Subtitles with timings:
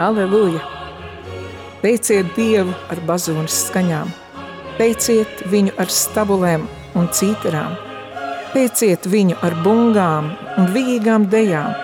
[0.00, 0.62] Aleluja!
[1.82, 4.08] Teiciet Dievu ar bazūnas skaņām,
[4.78, 6.62] teiciet viņu ar stabulēm
[6.96, 7.74] un cīterām,
[8.54, 11.74] teiciet viņu ar bungām un vīgām dejām,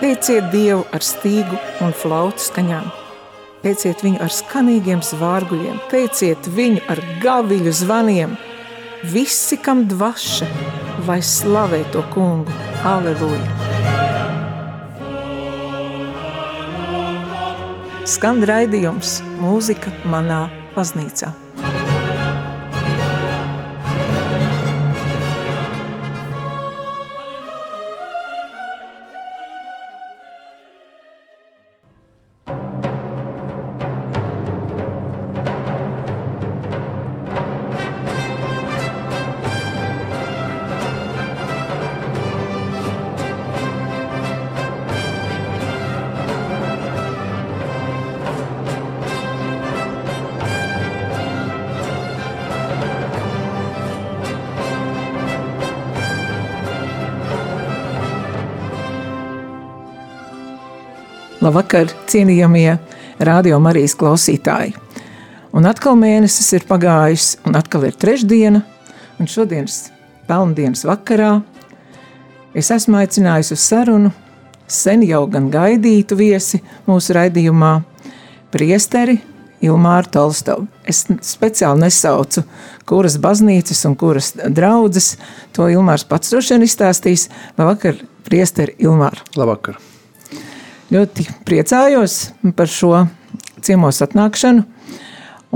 [0.00, 2.86] teiciet Dievu ar stīgu un flautu skaņām,
[3.66, 8.32] teiciet viņu ar skanīgiem zvārguļiem, teiciet viņu ar gaviļu zvaniem,
[9.12, 10.48] visi, kam dvaša,
[11.04, 12.56] lai slavē to kungu.
[12.80, 13.61] Aleluja!
[18.12, 20.42] Skan raidījums mūzika manā
[20.74, 21.30] baznīcā.
[61.42, 62.76] Labvakar, cienījamie
[63.26, 64.76] radio Marijas klausītāji!
[65.50, 68.60] Un atkal mēnesis ir pagājis, un atkal ir trešdiena,
[69.18, 69.88] un šodienas
[70.28, 71.32] pelndienas vakarā
[72.54, 74.14] es esmu aicinājusi uz sarunu
[74.70, 77.74] sen jau gan gaidītu viesi mūsu raidījumā
[78.54, 79.18] priesteri
[79.66, 80.68] Ilmāru Tolstovu.
[80.86, 82.46] Es speciāli nesaucu,
[82.86, 85.16] kuras baznīcas un kuras draudzes,
[85.50, 87.32] to Ilmārs pats droši vien izstāstīs.
[87.58, 87.98] Labvakar,
[88.30, 89.26] priesteri Ilmāru!
[89.34, 89.82] Labvakar!
[90.92, 92.16] Ļoti priecājos
[92.56, 93.06] par šo
[93.64, 94.64] ciemos atnākšanu.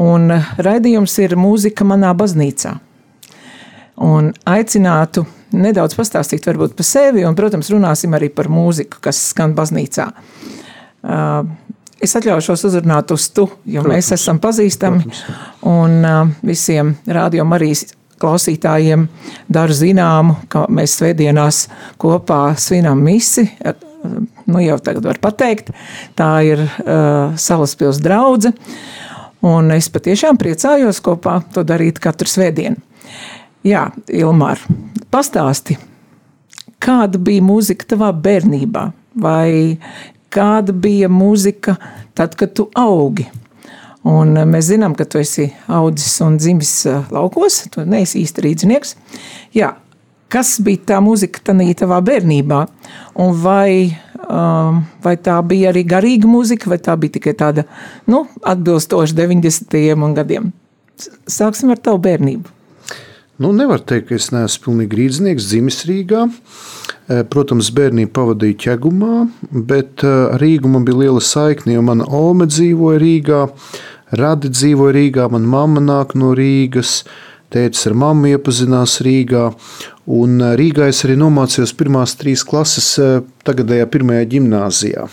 [0.01, 2.75] Un raidījums ir mūzika manā baznīcā.
[4.05, 5.25] Un aicinātu
[5.57, 10.09] nedaudz pastāstīt varbūt par sevi, un, protams, runāsim arī par mūziku, kas skan baznīcā.
[11.07, 11.49] Uh,
[12.03, 15.23] es atļaušos uzrunāt uz tu, jo protams, mēs esam pazīstami, protams.
[15.69, 17.73] un uh, visiem rādījumam arī
[18.21, 19.09] klausītājiem
[19.53, 21.67] daru zināmu, ka mēs svētdienās
[22.01, 23.49] kopā svinam misi
[24.47, 25.73] nu jau tagad var pateikt,
[26.19, 28.53] tā ir uh, Salaspils draudze,
[29.47, 32.81] un es patiešām priecājos kopā to darīt katru svētdienu.
[33.67, 34.61] Jā, Ilmār,
[35.11, 35.79] pastāsti,
[36.83, 38.85] kāda bija mūzika tavā bērnībā,
[39.19, 39.79] vai
[40.31, 41.75] kāda bija mūzika
[42.15, 43.27] tad, kad tu augi?
[44.07, 48.95] Un mēs zinām, ka tu esi audzis un dzimis uh, laukos, tu neesi īsti rīdzinieks.
[49.57, 49.73] Jā,
[50.33, 52.61] kas bija tā mūzika tavā bērnībā,
[53.23, 57.67] un vai, um, vai tā bija arī garīga mūzika, vai tā bija tikai tāda,
[58.07, 60.15] nu, atbilstoša 90.
[60.17, 60.53] gadiem.
[61.29, 62.53] Sāksim ar tavu bērnību.
[63.37, 66.23] Nu, nevar teikt, ka es neesmu pilnīgi rīznieks, dzimis Rīgā.
[67.07, 69.17] Eh, protams, bērnību pavadīju ķegumā,
[69.53, 73.43] bet eh, ar Rīgu man bija liela saikne, jo mana ome dzīvoja Rīgā,
[74.19, 77.05] radi dzīvoja Rīgā, mana mamma nāk no Rīgas,
[77.55, 79.51] tētis ar mammu iepazinās Rīgā,
[80.07, 82.93] Un Rīgā es arī nomācījos pirmās trīs klases
[83.47, 85.09] tagadējā pirmajā ģimnāzijā.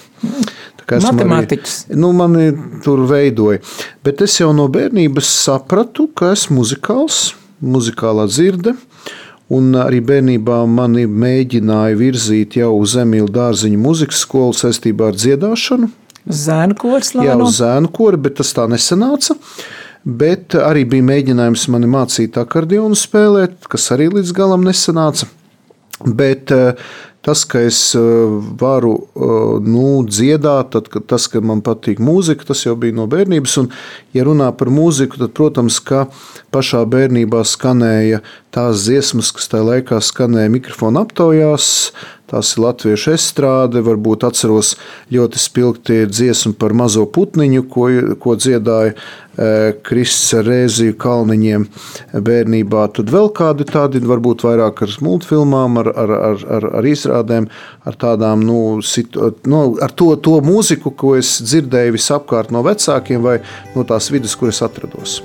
[0.84, 1.88] Matemātikas.
[1.88, 2.52] Arī, nu, mani
[2.86, 3.64] tur veidoja.
[4.06, 7.32] Bet es jau no bērnības sapratu, ka esmu muzikāls,
[7.64, 8.76] muzikālā dzirde.
[9.54, 15.90] Un arī bērnībā mani mēģināja virzīt jau uz Emīļa dārziņa muzikas skolu saistībā ar dziedāšanu.
[16.24, 19.36] Zēnu koris, Jā, uz zēnu kori, bet tas tā nesanāca.
[19.36, 25.30] Uh, bet arī bija mēģinājums mani mācīt akordionu spēlēt, kas arī līdz galam nesanāca.
[26.04, 26.74] Bet eh,
[27.24, 28.02] tas, ka es eh,
[28.60, 33.56] varu eh, nu, dziedāt, tad, tas, ka man patīk mūzika, tas jau bija no bērnības.
[33.62, 33.70] Un,
[34.16, 36.08] ja runā par mūziku, tad, protams, ka
[36.54, 41.94] pašā bērnībā skanēja tās dziesmas, kas tajā laikā skanēja mikrofona aptaujās,
[42.32, 44.74] Tās ir latviešu estrāde, varbūt atceros
[45.12, 47.90] ļoti spilgti dziesmu par mazo putniņu, ko,
[48.24, 49.50] ko dziedāja e,
[49.84, 51.66] Kristus ar Rēziju kalniņiem
[52.16, 52.86] bērnībā.
[52.96, 57.50] Tad vēl kādi tādi, varbūt vairāk ar multfilmām, ar, ar, ar, ar, ar izrādēm,
[57.84, 63.22] ar tādām, nu, situ, nu, ar to, to mūziku, ko es dzirdēju visapkārt no vecākiem
[63.26, 63.42] vai
[63.76, 65.20] no tās vidas, kur es atrados.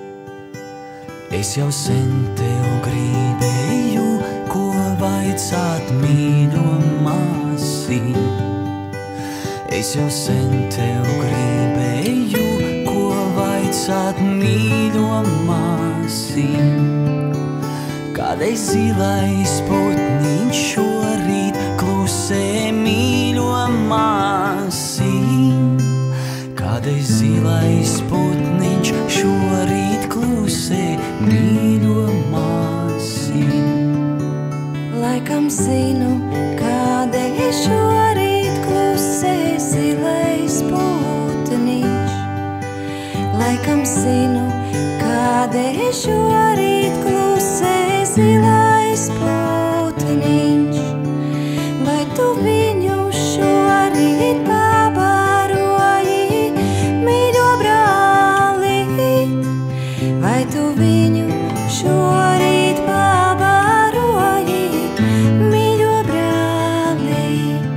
[1.30, 2.47] Es jau sen tev
[9.88, 12.42] Es jau sen tev gribēju,
[12.84, 17.30] ko vaicāt mīļo māsīm.
[18.12, 23.54] Kādreiz zilais putniņš šorīt klusē mīļo
[23.88, 25.80] māsīm.
[26.60, 30.82] Kādreiz zilais putniņš šorīt klusē
[31.30, 34.20] mīļo māsīm.
[35.00, 36.12] Laikam zinu,
[36.60, 38.07] kādēļ šorīt
[43.88, 44.44] zinu,
[45.00, 50.78] kādēļ šorīt klusē zilais putniņš.
[51.86, 56.42] Vai tu viņu šorīt pabaroji,
[57.04, 59.48] mīļo brālīt?
[60.22, 61.26] Vai tu viņu
[61.80, 64.62] šorīt pabaroji,
[65.42, 67.68] mīļo brālīt?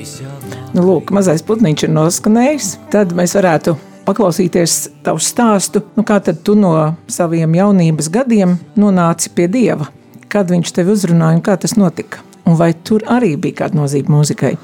[0.00, 0.38] Es jau
[0.72, 2.66] Nu, lūk, mazais putniņš ir noskanējis.
[2.94, 5.84] Tad mēs varētu paklausīties tavu stāstu.
[5.96, 6.72] Nu, kā tad tu no
[7.12, 9.90] saviem jaunības gadiem nonāci pie dieva?
[10.32, 12.24] Kad viņš tevi uzrunāja un kā tas notika?
[12.48, 14.56] Un vai tur arī bija kāda nozīme mūzikai?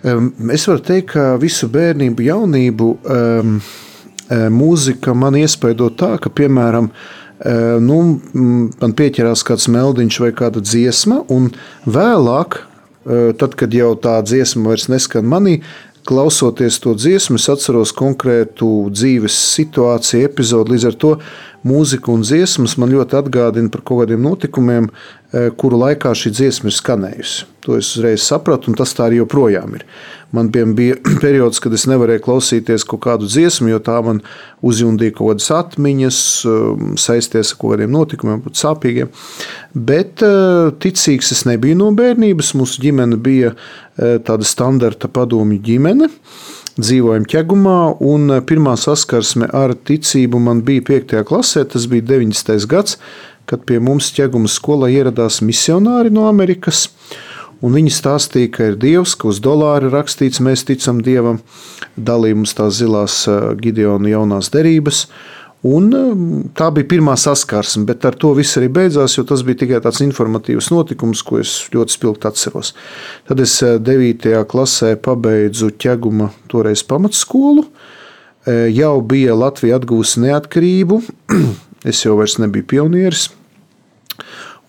[0.00, 3.56] Es varu teikt, ka visu bērnību, jaunību um,
[4.30, 8.20] mūzika man iespaido tā, ka, piemēram, eh, nu,
[8.80, 11.50] man pieķerās kāds meldiņš vai kāda dziesma, un
[11.86, 15.60] vēlāk, eh, tad, kad jau tā dziesma vairs neskan manī,
[16.08, 20.74] klausoties to dziesmu, es atceros konkrētu dzīves situāciju, epizodi.
[20.74, 21.12] Līdz ar to
[21.66, 24.88] mūzika un dziesmas man ļoti atgādina par kaut kādiem notikumiem,
[25.32, 27.44] eh, kuru laikā šī dziesma ir skanējusi.
[27.66, 29.84] To es uzreiz sapratu, un tas tā arī joprojām ir.
[30.32, 34.22] Man bija, periods, kad es nevarēju klausīties kaut kādu dziesmu, jo tā man
[34.66, 39.10] uzjundīja kaut kādas atmiņas, um, saisties ar kaut kādiem notikumiem, pat sāpīgiem.
[39.74, 42.54] Bet uh, ticīgs es nebiju no bērnības.
[42.58, 46.10] Mūsu ģimene bija uh, tāda standarta padomju ģimene.
[46.80, 51.18] Dzīvojam ķegumā, un uh, pirmā saskarsme ar ticību man bija 5.
[51.26, 51.66] klasē.
[51.74, 52.70] Tas bija 90.
[52.70, 53.00] gads,
[53.50, 56.86] kad pie mums ķeguma skolā ieradās misionāri no Amerikas.
[57.60, 61.42] Un viņi stāstīja, ka ir Dievs, ka uz dolāra rakstīts, mēs ticam Dievam,
[61.96, 63.26] dalīja mums tās zilās
[63.60, 65.04] Gideona jaunās derības.
[65.68, 65.90] Un
[66.56, 70.00] tā bija pirmā saskarsme, bet ar to viss arī beidzās, jo tas bija tikai tāds
[70.00, 72.72] informatīvs notikums, ko es ļoti spilgti atceros.
[73.28, 74.30] Tad es ā, 9.
[74.48, 77.66] klasē pabeidzu ķeguma toreiz pamatskolu.
[78.72, 81.02] Jau bija Latvija atgūsi neatkarību,
[81.92, 83.28] es jau vairs nebiju pionieris.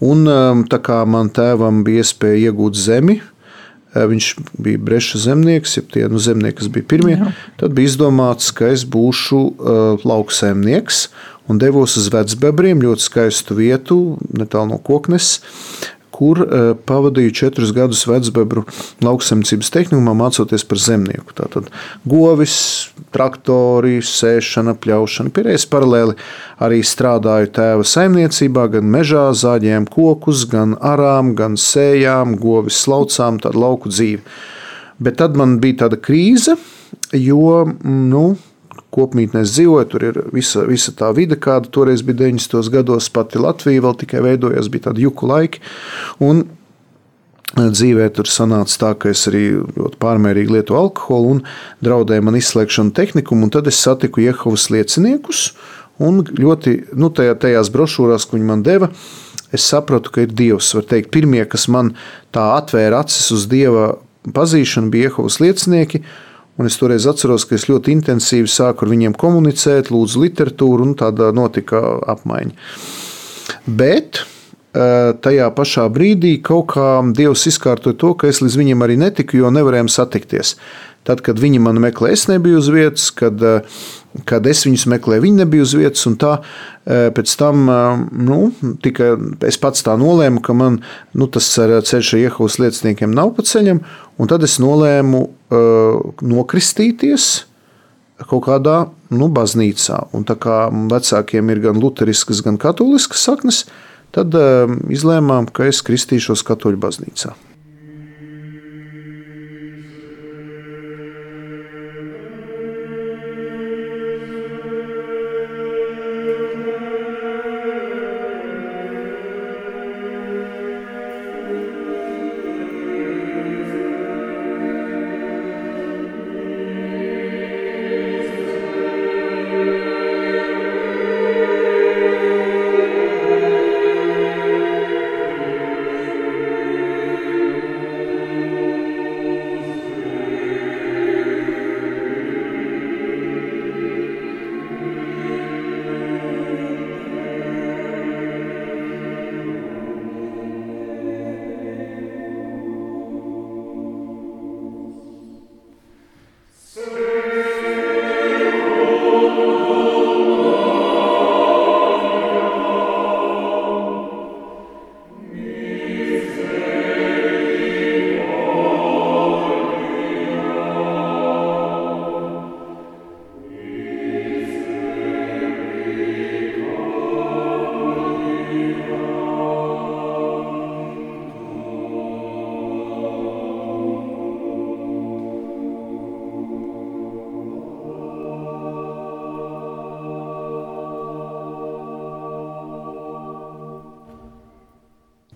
[0.01, 5.77] Un, um, tā kā man tēvam bija iespēja iegūt zemi, eh, viņš bija breša zemnieks,
[5.77, 7.33] ja tie nu, zemnieki, kas bija pirmie, Jā.
[7.61, 11.05] tad bija izdomāts, ka es būšu uh, lauksaimnieks
[11.51, 13.99] un devos uz Vecbebriem, ļoti skaistu vietu,
[14.33, 15.35] netālu no koknes,
[16.21, 18.61] kur uh, pavadīju četrus gadus vecbebru
[19.01, 21.33] lauksaimniecības tehnikumā, mācoties par zemnieku.
[21.37, 21.71] Tātad
[22.05, 22.53] govis,
[23.15, 25.33] traktori, sēšana, pļaušana.
[25.33, 26.13] Pierējais paralēli
[26.61, 33.65] arī strādāju tēva saimniecībā, gan mežā, zāģējām kokus, gan arām, gan sējām, govis slaucām, tādu
[33.65, 34.21] lauku dzīvi.
[35.01, 36.53] Bet tad man bija tāda krīze,
[37.17, 38.25] jo nu,
[38.91, 42.71] kopmītnēs dzīvoju, tur ir visa, visa tā vide, kāda toreiz bija 90.
[42.73, 45.63] gados, pati Latvija vēl tikai veidojās, bija tādi juku laiki.
[46.27, 46.43] Un
[47.55, 51.41] dzīvē tur sanāca tā, ka es arī ļoti pārmērīgi lietoju alkoholu un
[51.83, 55.51] draudēja man izslēgšanu tehnikumu, un tad es satiku Jehovas lieciniekus,
[56.01, 58.91] un ļoti, nu, tajā, tajās brošūrās, ko viņi man deva,
[59.51, 60.71] es sapratu, ka ir Dievs.
[60.77, 61.93] Var teikt, pirmie, kas man
[62.33, 63.97] tā atvēra acis uz Dieva
[64.31, 66.03] pazīšanu, bija Jehovas liecinieki,
[66.61, 70.91] Un es toreiz atceros, ka es ļoti intensīvi sāku ar viņiem komunicēt, lūdzu literatūru, un
[70.99, 71.79] tāda notika
[72.13, 72.53] apmaiņa.
[73.65, 78.99] Bet eh, tajā pašā brīdī kaut kā Dievs izkārtoja to, ka es līdz viņiem arī
[79.01, 80.53] netiku, jo nevarējām satikties.
[81.07, 83.61] Tad, kad viņi mani meklēja, es nebiju uz vietas, kad, eh,
[84.29, 86.05] kad es viņus meklēju, viņi nebija uz vietas.
[86.21, 86.35] Tā,
[86.85, 87.65] eh, pēc tam
[88.11, 88.51] nu,
[88.83, 89.17] tika,
[89.47, 90.81] es pats tā nolēmu, ka man
[91.13, 93.81] nu, tas ceļš ar iehaus lieciniekiem nav pa ceļam,
[94.27, 97.45] tad es nolēmu uh, nokristīties
[98.29, 98.75] kaut kādā
[99.09, 99.97] nu, baznīcā.
[100.13, 103.63] Un tā kā vecākiem ir gan luteriskas, gan katoliskas saknes,
[104.15, 107.33] tad uh, izlēmām, ka es kristīšos katoļu baznīcā.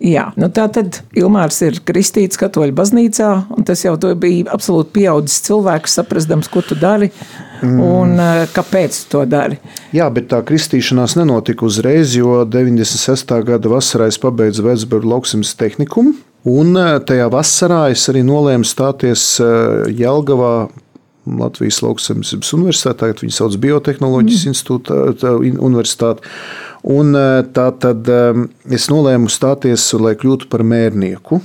[0.05, 5.41] Jā, nu tā tad Ilmārs ir kristīts katoļu baznīcā, un tas jau bija absolūti pieaudzis
[5.47, 7.09] cilvēks, saprastams, ko tu dari
[7.63, 8.51] un mm.
[8.53, 9.57] kāpēc tu to dari.
[9.95, 13.33] Jā, bet tā kristīšanās nenotika uzreiz, jo 96.
[13.47, 16.13] gada vasarā es pabeidzu Vēsburgu lauksimnes tehnikumu,
[16.53, 16.77] un
[17.09, 19.39] tajā vasarā es arī nolēmu stāties
[19.89, 20.55] Jelgavā
[21.25, 24.53] Latvijas lauksaimniecības universitātē, tagad viņi sauc Biotehnoloģijas mm.
[24.53, 26.29] institūta, tā, universitāti.
[26.95, 28.21] Un e, tā tad e,
[28.77, 31.41] es nolēmu stāties, lai kļūtu par mērnieku.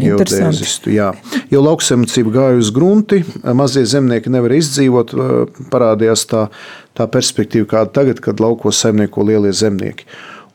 [0.00, 1.10] Geodēzistu, jā.
[1.52, 5.12] Jo lauksaimniecība gāja uz grunti, mazie zemnieki nevar izdzīvot.
[5.12, 5.30] E,
[5.72, 6.46] parādījās tā,
[6.96, 10.08] tā perspektīva, kāda tagad, kad laukos saimnieko lielie zemnieki.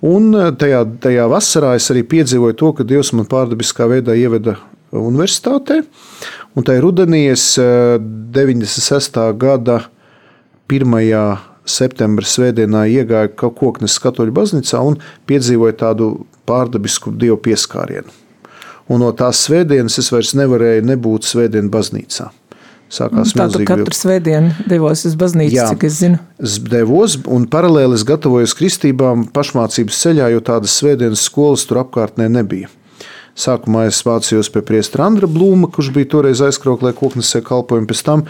[0.05, 4.57] Un tajā, tajā vasarā es arī piedzīvoju to, ka Dievs man pārdabiskā veidā ieveda
[5.01, 5.81] universitātē.
[6.55, 9.19] Un tajā rudenī es 96.
[9.39, 9.81] gada
[10.71, 10.93] 1
[11.65, 14.99] septembra svētdienā iegāju Koknes katoļu baznīcā un
[15.29, 16.11] piedzīvoju tādu
[16.47, 18.13] pārdabisku dievu pieskārienu.
[18.85, 22.29] Un no tās svētdienas es vairs nevarēju nebūt svētdienas baznīcā.
[22.95, 26.19] Sākās Tātad katru svētdienu devos uz baznīcu, Jā, cik es zinu.
[26.37, 32.29] Es devos, un paralēli es gatavojos kristībām pašmācības ceļā, jo tādas svētdienas skolas tur apkārtnē
[32.29, 32.69] nebija.
[33.35, 38.21] Sākumā es vācījos pie priestera Andra Blūma, kurš bija toreiz aizkrauklē koknesē kalpojumu, pēc tam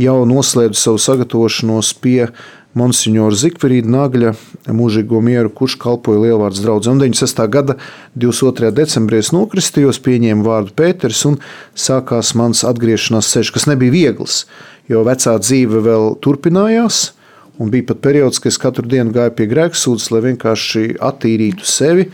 [0.00, 2.30] jau noslēdzu savu sagatavošanos pie
[2.74, 4.32] Monsignora Zikverīda Nagļa
[4.74, 6.94] mūžīgo mieru, kurš kalpoja Lielvārds draudzē.
[6.94, 7.42] Un 96.
[7.52, 7.76] gada
[8.16, 8.70] 22.
[8.74, 11.36] decembrī es nokristījos, pieņēmu vārdu Pēters un
[11.76, 14.38] sākās mans atgriešanās ceļš, kas nebija viegls,
[14.88, 17.10] jo vecā dzīve vēl turpinājās.
[17.60, 22.08] Un bija pat periods, kad es katru dienu gāju pie grēksūdzes, lai vienkārši attīrītu sevi,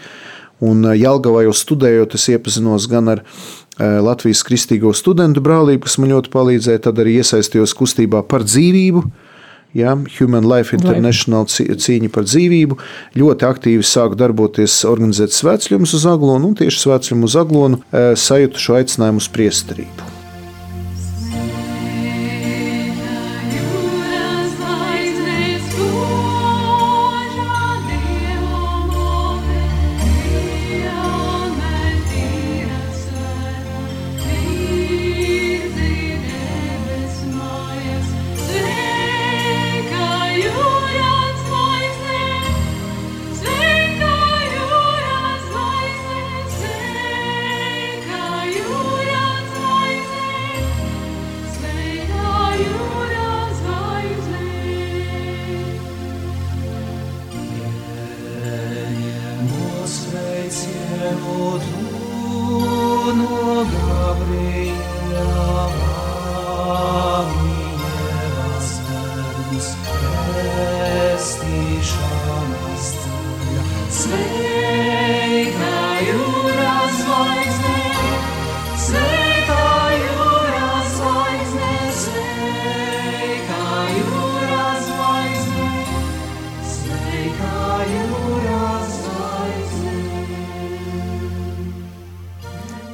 [0.64, 5.99] Un eh, Jelgavā jau studējot, es iepazinos gan ar eh, Latvijas Kristīgo studentu brālību, kas
[6.00, 9.05] man ļoti palīdzēja, tad arī iesaistījos kustībā par dzīvību.
[9.79, 12.79] Ja, Human Life International cīņa par dzīvību.
[13.21, 18.67] Ļoti aktīvi sāku darboties, organizēt svētceļus uz Aglonu, un tieši svētceļu uz Aglonu eh, sajūtu
[18.67, 20.20] šo aicinājumu uz priesterību.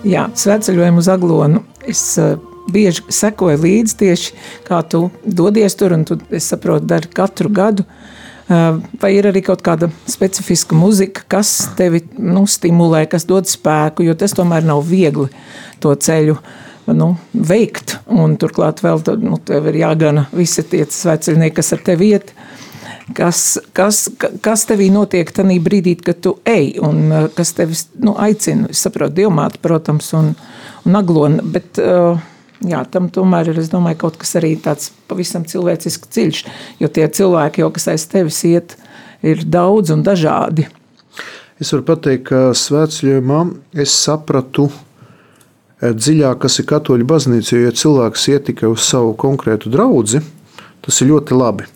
[0.06, 1.62] Jā, svētceļojumu uz Aglonu.
[1.88, 2.36] Es uh,
[2.70, 4.36] bieži sekoju līdzi tieši
[4.66, 7.86] kā tu dodies tur, un tu, es saprotu, dari katru gadu.
[8.46, 14.06] Uh, vai ir arī kaut kāda specifiska muzika, kas tevi nu, stimulē, kas dod spēku,
[14.06, 15.26] jo tas tomēr nav viegli
[15.82, 16.38] to ceļu
[16.94, 17.96] nu, veikt.
[18.14, 22.30] Un turklāt vēl tad, nu, tev ir jāgana visi tie sveceļnieki, kas ar tevi iet.
[22.30, 22.65] Uh,
[23.14, 24.06] kas, kas,
[24.42, 28.70] kas tevī notiek tajā brīdī, kad tu ej, un uh, kas tevi nu, aicina.
[28.72, 30.32] Es saprotu, dievmāte, protams, un,
[30.86, 32.18] un aglona, bet uh,
[32.64, 36.42] jā, tam tomēr ir domāju, kaut kas arī tāds pavisam cilvēcisks ceļš,
[36.80, 38.76] jo tie cilvēki, jau, kas aiz tevis iet,
[39.26, 40.66] ir daudz un dažādi.
[41.60, 43.38] Es varu pateikt, ka svētceļojumā
[43.80, 49.14] es sapratu eh, dziļāk, kas ir katoļu baznīca, jo ja cilvēks iet tikai uz savu
[49.16, 50.20] konkrētu draugu,
[50.84, 51.70] tas ir ļoti labi.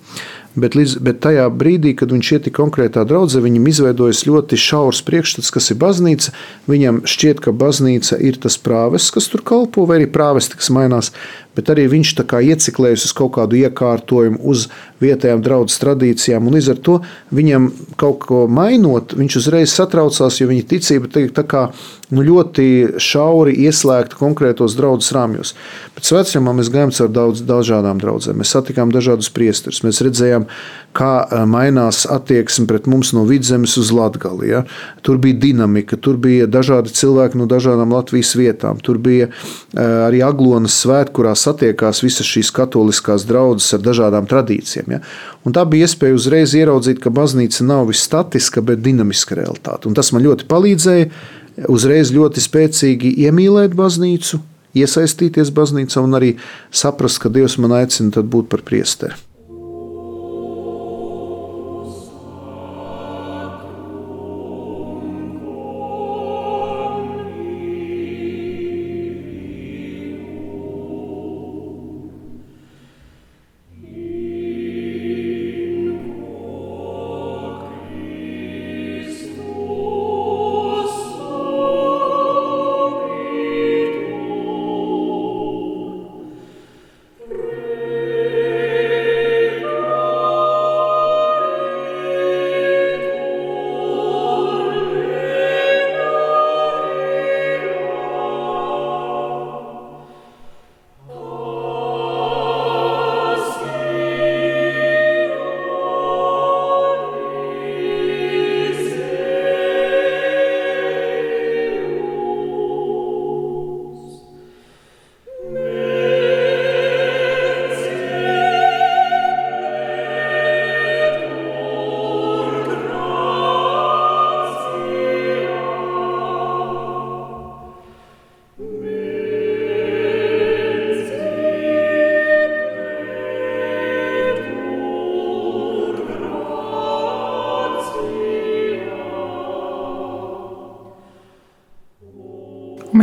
[0.61, 5.53] Bet, līdz, bet tajā brīdī, kad viņš iet konkrētā draudzē, viņam izveidojas ļoti šaurs priekšstats,
[5.55, 6.35] kas ir baznīca.
[6.71, 11.15] Viņam šķiet, ka baznīca ir tas prāvests, kas tur kalpo, vai arī prāvesti, kas mainās
[11.57, 14.69] bet arī viņš ieciklējas uz kaut kādu iekārtojumu, uz
[15.03, 16.51] vietējām draudzes tradīcijām.
[16.53, 16.99] Līdz ar to
[17.35, 21.69] viņam kaut ko mainot, viņš uzreiz satraucās, jo viņa ticība tiek tā kā
[22.15, 22.67] nu, ļoti
[23.01, 25.55] šauri ieslēgta konkrētos draudzes rāmjos.
[25.97, 28.41] Pēc vecumā mēs gājām caur daudz dažādām draudzēm.
[28.41, 29.83] Mēs satikām dažādus priesterus.
[29.87, 30.47] Mēs redzējām,
[30.97, 34.51] kā e, mainās attieksme pret mums no vidzemes uz Latgali.
[34.51, 34.65] Ja?
[35.07, 38.81] Tur bija dinamika, tur bija dažādi cilvēki no dažādām Latvijas vietām.
[38.83, 39.33] Tur bija e,
[40.09, 44.97] arī Aglonas svētki, kurā satiekās visas šīs katoliskās draudzes ar dažādām tradīcijām.
[44.97, 45.03] Ja?
[45.47, 49.89] Un tā bija iespēja uzreiz ieraudzīt, ka baznīca nav viss statiska, bet dinamiska realitāte.
[49.89, 51.39] Un tas man ļoti palīdzēja
[51.69, 54.41] uzreiz ļoti spēcīgi iemīlēt baznīcu,
[54.79, 56.31] iesaistīties baznīcā un arī
[56.71, 59.19] saprast, ka Dievs man aicina būt par priesteri.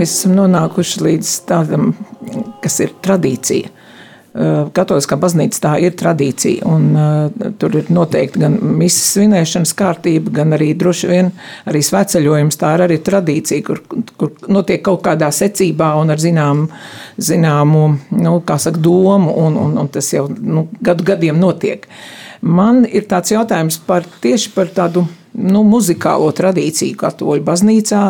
[0.08, 1.90] Mēs esam nonākuši līdz tādam,
[2.64, 3.74] kas ir tradīcija.
[4.78, 10.56] Katoliskā baznīca tā ir tradīcija, un uh, tur ir noteikti gan misijas svinēšanas kārtība, gan
[10.56, 11.34] arī droši vien
[11.68, 12.60] arī sveceļojums.
[12.62, 13.84] Tā ir arī tradīcija, kur,
[14.16, 16.72] kur notiek kaut kādā secībā un ar zināmu,
[17.20, 17.84] zināmu
[18.24, 21.84] nu, saka, domu, un, un, un tas jau nu, gadu gadiem notiek.
[22.48, 25.04] Man ir tāds jautājums par tieši par tādu
[25.38, 28.04] nu, muzikālo tradīciju katoļu baznīcā,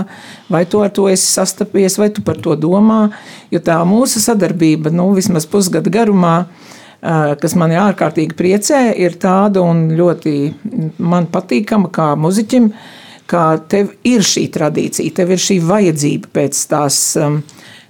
[0.53, 3.07] vai tu ar to esi sastapies, vai tu par to domā,
[3.51, 6.37] jo tā mūsu sadarbība, nu, vismaz pusgada garumā,
[7.41, 10.33] kas mani ārkārtīgi priecē, ir tāda un ļoti
[10.97, 12.71] man patīkama kā muziķim,
[13.27, 17.41] ka tev ir šī tradīcija, tev ir šī vajadzība pēc tās um,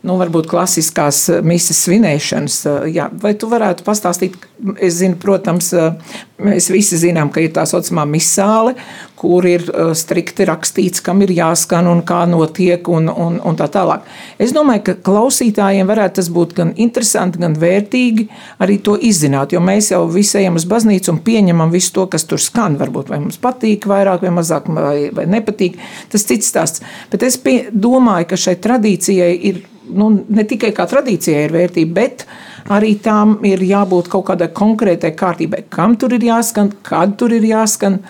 [0.08, 2.62] nu, varbūt klasiskās eh, misijas svinēšanas.
[2.68, 4.38] Eh, jā, vai tu varētu pastāstīt,
[4.84, 8.76] es zinu, protams, eh, mēs visi zinām, ka ir tā saucamā misāle,
[9.18, 9.64] kur ir
[9.98, 14.04] strikti rakstīts, kam ir jāskan un kā notiek un, un, un tā tālāk.
[14.38, 18.28] Es domāju, ka klausītājiem varētu tas būt gan interesanti, gan vērtīgi
[18.62, 22.28] arī to izzināt, jo mēs jau visi ejam uz baznīcu un pieņemam visu to, kas
[22.30, 22.78] tur skan.
[22.78, 25.82] Varbūt vai mums patīk vairāk vai mazāk, vai, vai nepatīk.
[26.14, 26.86] Tas cits stāsts.
[27.10, 31.94] Bet es pie, domāju, ka šai tradīcijai ir nu, ne tikai kā tradīcijai ir vērtība,
[31.96, 32.26] bet
[32.74, 35.64] arī tām ir jābūt kaut kādai konkrētai kārtībai.
[35.74, 38.02] Kam tur ir jāskan, kad tur ir jāskan,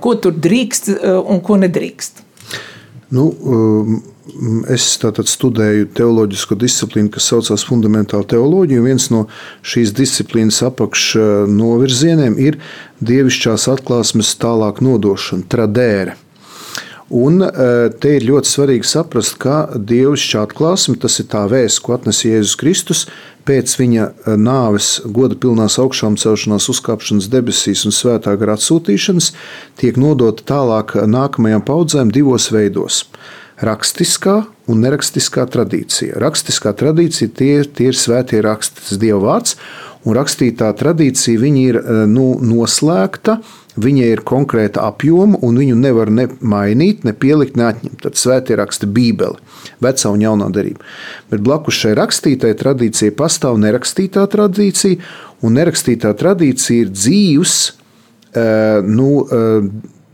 [0.00, 0.90] ko tur drīkst
[1.20, 2.24] un ko nedrīkst.
[3.14, 3.28] Nu,
[4.72, 8.82] es studēju teoloģisko disciplīnu, kas saucās fundamentāla teoloģija.
[8.82, 9.26] Viens no
[9.62, 12.58] šīs disciplīnas apakšnovirzieniem ir
[13.04, 16.16] dievišķās atklāsmes tālāk nodošana, tradēra.
[17.12, 17.48] Un e,
[18.00, 22.56] te ir ļoti svarīgi saprast, ka dievišķa atklāsme, tas ir tā vēsts, ko atnes Jēzus
[22.56, 23.04] Kristus
[23.44, 29.32] pēc viņa e, nāves, goda pilnās augšām celšanās, uzkāpšanas debesīs un svētā gara atsūtīšanas,
[29.80, 33.04] tiek nodota tālāk nākamajām paudzēm divos veidos-
[33.68, 36.16] rakstiskā un nerakstiskā tradīcija.
[36.16, 39.56] Rakstiskā tradīcija tie, tie ir svētie raksti, tas Dieva vārds,
[40.04, 43.42] un rakstītā tradīcija ir e, nu, noslēgta
[43.74, 48.02] Viņai ir konkrēta apjoma, un viņu nevar ne mainīt, ne pielikt, ne atņemt.
[48.04, 49.40] Tad svētie raksta Bībeli,
[49.82, 50.86] vecā un jaunā derība.
[51.32, 55.00] Bet blakus šai rakstītai tradīcijai pastāv nerakstītā tradīcija,
[55.42, 57.58] un nerakstītā tradīcija ir dzīves,
[58.94, 59.10] nu,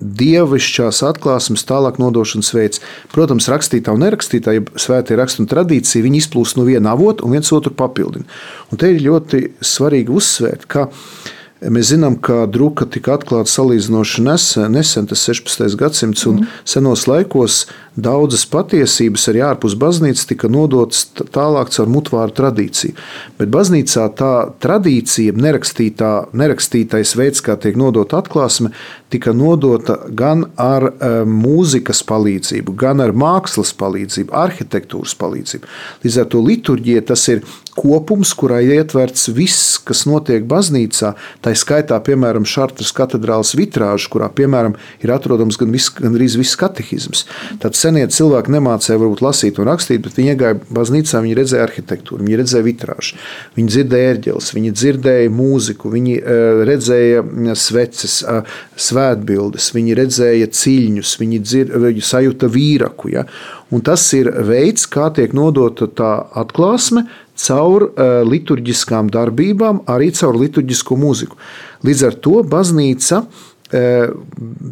[0.00, 2.80] dievišķās atklāsmes tālāk nodošanas veids.
[3.12, 7.36] Protams, rakstītā un nerakstītā, ja svētie raksta un tradīcija, viņi izplūst no viena avota un
[7.36, 8.24] viens otru papildina.
[8.72, 10.88] Un te ir ļoti svarīgi uzsvērt, ka
[11.60, 15.74] Mēs zinām, ka druka tika atklāta salīdzinoši nesen, nesen tas 16.
[15.76, 16.54] gadsimts, un mm.
[16.64, 17.66] senos laikos
[18.00, 22.96] daudzas patiesības arī ārpus baznīcas tika nodotas tālāk caur mutvāru tradīciju.
[23.36, 24.32] Bet baznīcā tā
[24.64, 28.72] tradīcija, nerakstītā, nerakstītais veids, kā tiek nodota atklāsme,
[29.10, 35.70] tika nodota gan ar e, mūzikas palīdzību, gan ar mākslas palīdzību, arhitektūras palīdzību.
[36.04, 37.42] Līdz ar to liturģija tas ir
[37.80, 41.12] kopums, kurā ietverts viss, kas notiek baznīcā.
[41.42, 47.24] Tā skaitā, piemēram, Šartras katedrālas vitrāža, kurā, piemēram, ir atrodams gan vis, gandrīz viss katehisms.
[47.62, 52.26] Tad senie cilvēki nemācīja varbūt lasīt un rakstīt, bet viņi iegāja baznīcā, viņi redzēja arhitektūru,
[52.26, 53.20] viņi redzēja vitrāžu,
[53.56, 57.24] viņi dzirdēja ērģeles, viņi dzirdēja mūziku, viņi uh, redzēja
[57.58, 58.60] sveces, uh,
[59.00, 63.10] svētbildes, viņi redzēja ciļņus, viņi, dzir, viņi sajūta vīraku.
[63.14, 63.24] Ja?
[63.70, 67.06] Un tas ir veids, kā tiek nodota tā atklāsme
[67.40, 71.38] caur uh, liturģiskām darbībām, arī caur liturģisko mūziku.
[71.86, 74.12] Līdz ar to baznīca uh,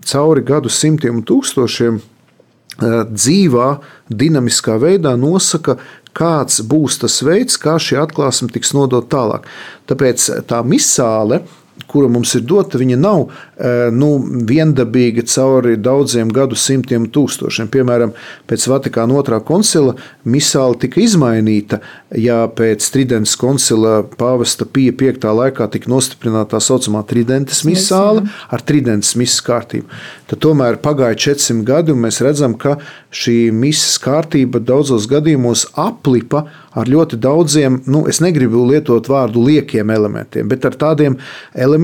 [0.05, 3.71] cauri gadu simtiem un tūkstošiem uh, dzīvā,
[4.09, 5.79] dinamiskā veidā nosaka,
[6.19, 9.49] kāds būs tas veids, kā šī atklāsme tiks nodota tālāk.
[9.89, 11.45] Tāpēc tā misāle
[11.89, 14.11] kura mums ir dota, viņa nav eh, nu,
[14.49, 17.71] viendabīga cauri daudziem gadu simtiem, tūkstošiem.
[17.73, 18.13] Piemēram,
[18.49, 19.97] pēc Vatikāna otrā koncila
[20.29, 21.81] misāla tika izmainīta,
[22.15, 25.29] ja pēc Tridentes koncila pāvesta Pija 5.
[25.41, 29.89] laikā tika nostiprināta tā saucamā Tridentes misāla ar Tridentes misas kārtību.
[30.29, 32.77] Tad tomēr pagāja 400 gadi, un mēs redzam, ka
[33.15, 36.45] šī misas kārtība daudzos gadījumos aplipa
[36.79, 41.17] ar ļoti daudziem, nu, es negribu lietot vārdu liekiem elementiem, bet ar tādiem
[41.55, 41.78] elementiem,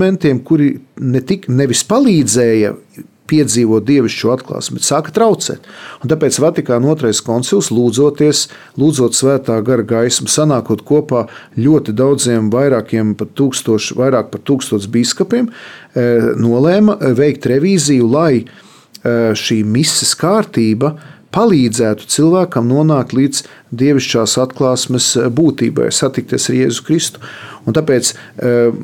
[0.44, 2.74] kuri ne tik nevis palīdzēja
[3.30, 5.64] piedzīvot dievišķo atklāsmi, bet sāka traucēt.
[6.04, 8.46] Un tāpēc Vatikāna otrais koncils, lūdzoties,
[8.80, 11.24] lūdzot svētā gara gaismu, sanākot kopā
[11.57, 15.48] ļoti daudziem, vairākiem pat tūkstoši, vairāk par tūkstotis biskupiem,
[15.94, 20.94] eh, nolēma veikt revīziju, lai eh, šī misijas kārtība
[21.35, 23.42] palīdzētu cilvēkam nonākt līdz
[23.75, 27.23] dievišķās atklāsmes būtībai, satikties ar Jēzu Kristu.
[27.64, 28.75] Un tāpēc uh,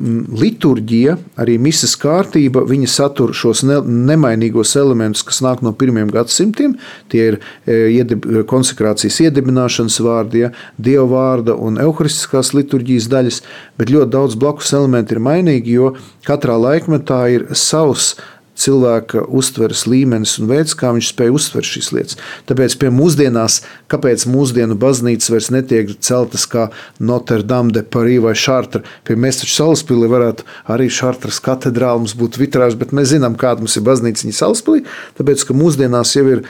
[0.41, 3.77] liturģija, arī misijas kārtība, viņa satur šos ne,
[4.09, 6.73] nemainīgos elementus, kas nāk no pirmiem gadsimtiem.
[7.13, 13.41] Tie ir uh, iedib, konsekrācijas iedibināšanas vārdi, ja, dieva vārda un evaharistiskās liturģijas daļas,
[13.79, 15.93] bet ļoti daudz blakus elementi ir mainīgi, jo
[16.27, 18.15] katrā laikmetā ir savs
[18.61, 22.19] cilvēka uztveres līmenis un veids, kā viņš spēja uztvert šīs lietas.
[22.49, 26.69] Tāpēc pie mūsdienās, kāpēc mūsdienu baznīcas vairs netiek celtas kā
[26.99, 32.15] Notre Dame de Paris vai Chartres, pie mēs taču Salaspilī varētu arī Chartres katedrāli mums
[32.17, 34.83] būt vitrāžs, bet mēs zinām, kāda mums ir baznīca viņa Salaspilī,
[35.19, 36.43] tāpēc, ka mūsdienās jau ir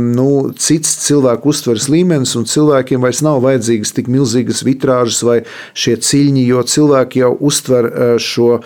[0.00, 0.28] nu,
[0.60, 5.40] cits cilvēku uztveres līmenis un cilvēkiem vairs nav vajadzīgas tik milzīgas vitrāžas vai
[5.76, 8.60] šie ciļņi, jo cilvēki jau uztver uh, šo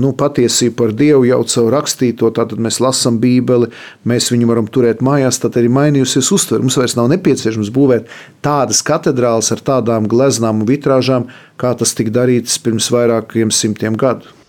[0.00, 3.70] nu, patiesību par Dievu jau caur rakstīto tātad mēs lasām Bībeli,
[4.08, 6.64] mēs viņu varam turēt mājās, tad arī mainījusies uztvere.
[6.64, 8.12] Mums vairs nav nepieciešams būvēt
[8.44, 11.28] tādas katedrāles ar tādām gleznām un vitrāžām,
[11.60, 14.41] kā tas tika darīts pirms vairākiem simtiem gadu.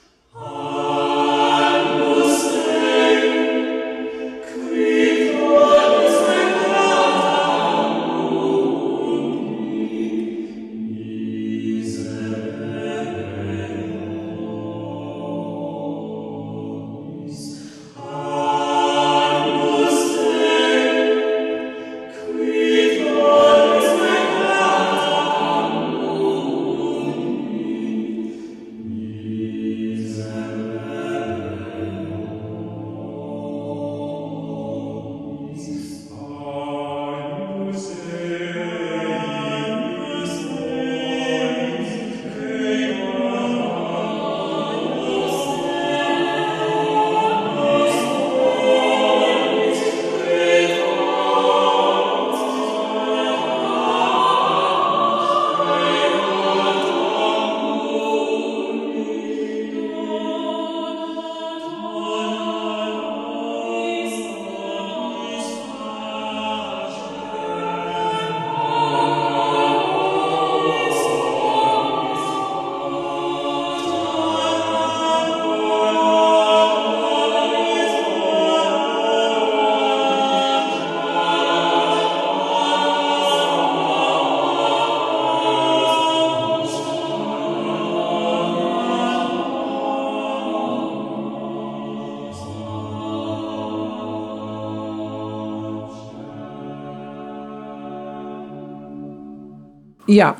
[100.13, 100.33] Jā,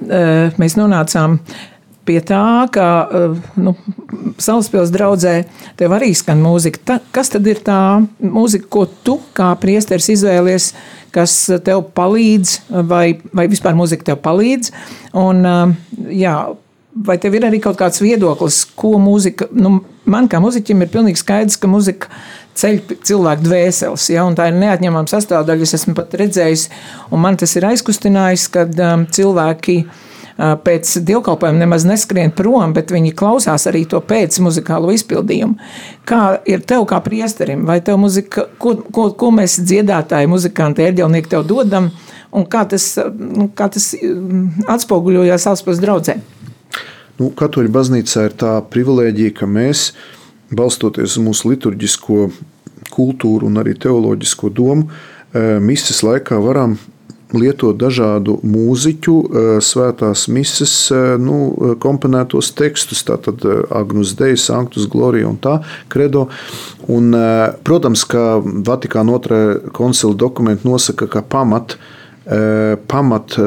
[0.62, 1.40] mēs nonācām
[2.04, 2.88] pie tā, ka
[3.60, 3.76] nu,
[4.42, 5.36] Salaspils draudzē
[5.80, 6.82] tev arī skan mūzika.
[6.84, 7.78] Ta, kas tad ir tā
[8.20, 10.74] mūzika, ko tu kā priesteris izvēlies,
[11.16, 12.58] kas tev palīdz,
[12.90, 14.74] vai, vai vispār mūzika tev palīdz?
[15.22, 15.46] Un,
[16.12, 16.36] jā,
[17.08, 19.78] vai tev ir arī kaut kāds viedoklis, ko mūzika, nu,
[20.10, 22.12] man kā muziķim ir pilnīgi skaidrs, ka mūzika
[22.60, 24.08] ceļ cilvēku dvēseles.
[24.14, 25.68] Ja, tā ir neatņemama sastāvdaļa.
[25.68, 26.70] Es esmu pat redzējis,
[27.12, 29.84] un man tas ir aizkustinājis, kad um, cilvēki
[30.38, 35.58] pēc dievkalpojuma nemaz neskrien prom, bet viņi klausās arī to pēc muzikālo izpildījumu.
[36.10, 41.30] Kā ir tev kā priesterim, vai tev muzika, ko, ko, ko mēs dziedātāji, muzikanti, ērģelnieki
[41.36, 41.92] tev dodam,
[42.34, 43.92] un kā tas, nu, kā tas
[44.74, 46.18] atspoguļojās Alspas draudzē?
[47.20, 49.92] Nu, Katoļu baznīcā ir tā privilēģija, ka mēs,
[50.56, 52.28] balstoties uz mūsu liturģisko
[52.94, 54.90] kultūru un arī teoloģisko domu,
[55.64, 56.78] misijas laikā varam
[57.34, 59.16] lietot dažādu mūziķu,
[59.64, 60.76] svētās misijas,
[61.22, 61.38] nu,
[61.82, 63.42] komponētos tekstus, tātad
[63.74, 65.58] Agnus Dei, Sanctus Gloria un tā,
[65.90, 66.28] Credo.
[66.94, 67.10] Un,
[67.66, 69.42] protams, ka Vatikāna otrā
[69.74, 71.78] koncila dokumenti nosaka, ka pamat,
[72.92, 73.40] pamat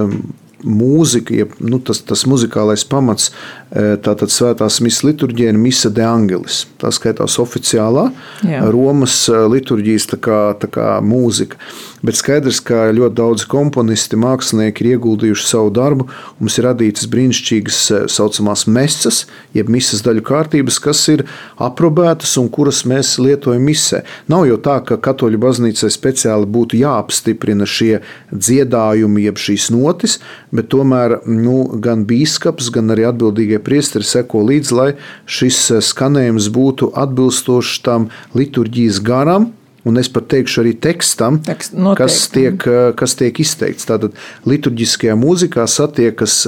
[0.67, 3.31] mūzika, jeb nu, tas, tas muzikālais pamats,
[3.71, 6.65] tātad svētās misijas liturģija ir Misa de Angelis.
[6.81, 8.09] Tā skaitās oficiālā
[8.47, 8.65] Jā.
[8.75, 11.61] Romas liturģijas tā kā, tā kā mūzika.
[12.05, 16.09] Bet skaidrs, ka ļoti daudz komponisti, mākslinieki ir ieguldījuši savu darbu.
[16.41, 19.25] Mums ir radītas brīnišķīgas tā saucamās mesas,
[19.57, 21.25] jeb misijas daļu kārtības, kas ir
[21.63, 24.03] aprobētas un kuras mēs lietojam misē.
[24.29, 28.01] Nav jau tā, ka katoļu baznīcai speciāli būtu jāapstiprina šie
[28.33, 30.19] dziedājumi, jeb šīs notis,
[30.53, 34.91] bet tomēr nu, gan bīskaps, gan arī atbildīgie priesteri seko līdzi, lai
[35.25, 39.53] šis skanējums būtu atbilstošs tam liturģijas garam,
[39.87, 42.63] un es pat teikšu arī tekstam, Tekst, kas, tiek,
[42.99, 43.87] kas tiek izteikts.
[43.89, 44.17] Tātad
[44.49, 46.43] liturģiskajā mūzikā satiekas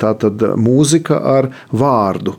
[0.00, 2.38] tātad mūzika ar vārdu,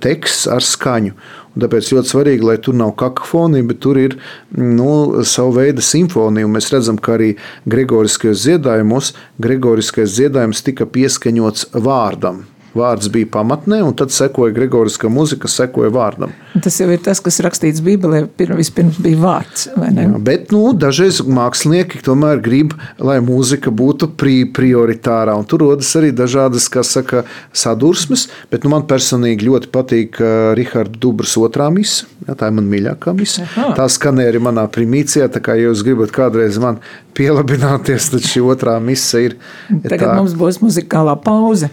[0.00, 1.14] teksts ar skaņu.
[1.50, 4.14] Un tāpēc ļoti svarīgi, lai tur nav kakofonija, bet tur ir
[4.54, 6.46] nu, sava veida simfonija.
[6.46, 7.32] Un mēs redzam, ka arī
[7.70, 12.44] Gregoriskajos dziedājumos Gregoriskais dziedājums tika pieskaņots vārdam.
[12.76, 16.30] Vārds bija pamatnē, un tad sekoja Gregoriska muzika, sekoja vārdam.
[16.62, 18.22] Tas jau ir tas, kas rakstīts Bībelē.
[18.38, 19.66] Vispirms bija vārds.
[19.74, 25.34] Jā, bet nu, dažreiz mākslinieki tomēr grib, lai mūzika būtu pri prioritārā.
[25.50, 28.28] Tur rodas arī dažādas saka, sadursmes.
[28.52, 32.06] Bet nu, man personīgi ļoti patīk uh, Rahards Dubras otrā misa.
[32.28, 33.48] Jā, tā ir mana mīļākā misa.
[33.48, 33.74] Aha.
[33.78, 35.26] Tā skanēja arī manā primīcijā.
[35.34, 36.78] Tā kā jūs gribat kādreiz man
[37.18, 39.38] pielabināties, tad šī otrā misa ir.
[39.68, 40.16] Tagad tā.
[40.20, 41.70] mums būs muzikālā pauze.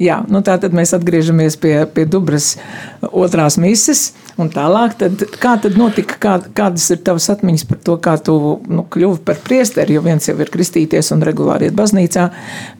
[0.00, 2.54] Jā, nu tā tad mēs atgriežamies pie, pie Dubras
[3.04, 4.14] otrās mises.
[4.40, 8.36] Un tālāk, tad, kā tad notika, kā, kādas ir tavas atmiņas par to, kā tu
[8.72, 12.30] nu, kļuvi par priesteri, jo viens jau ir kristīties un regulāri iet baznīcā.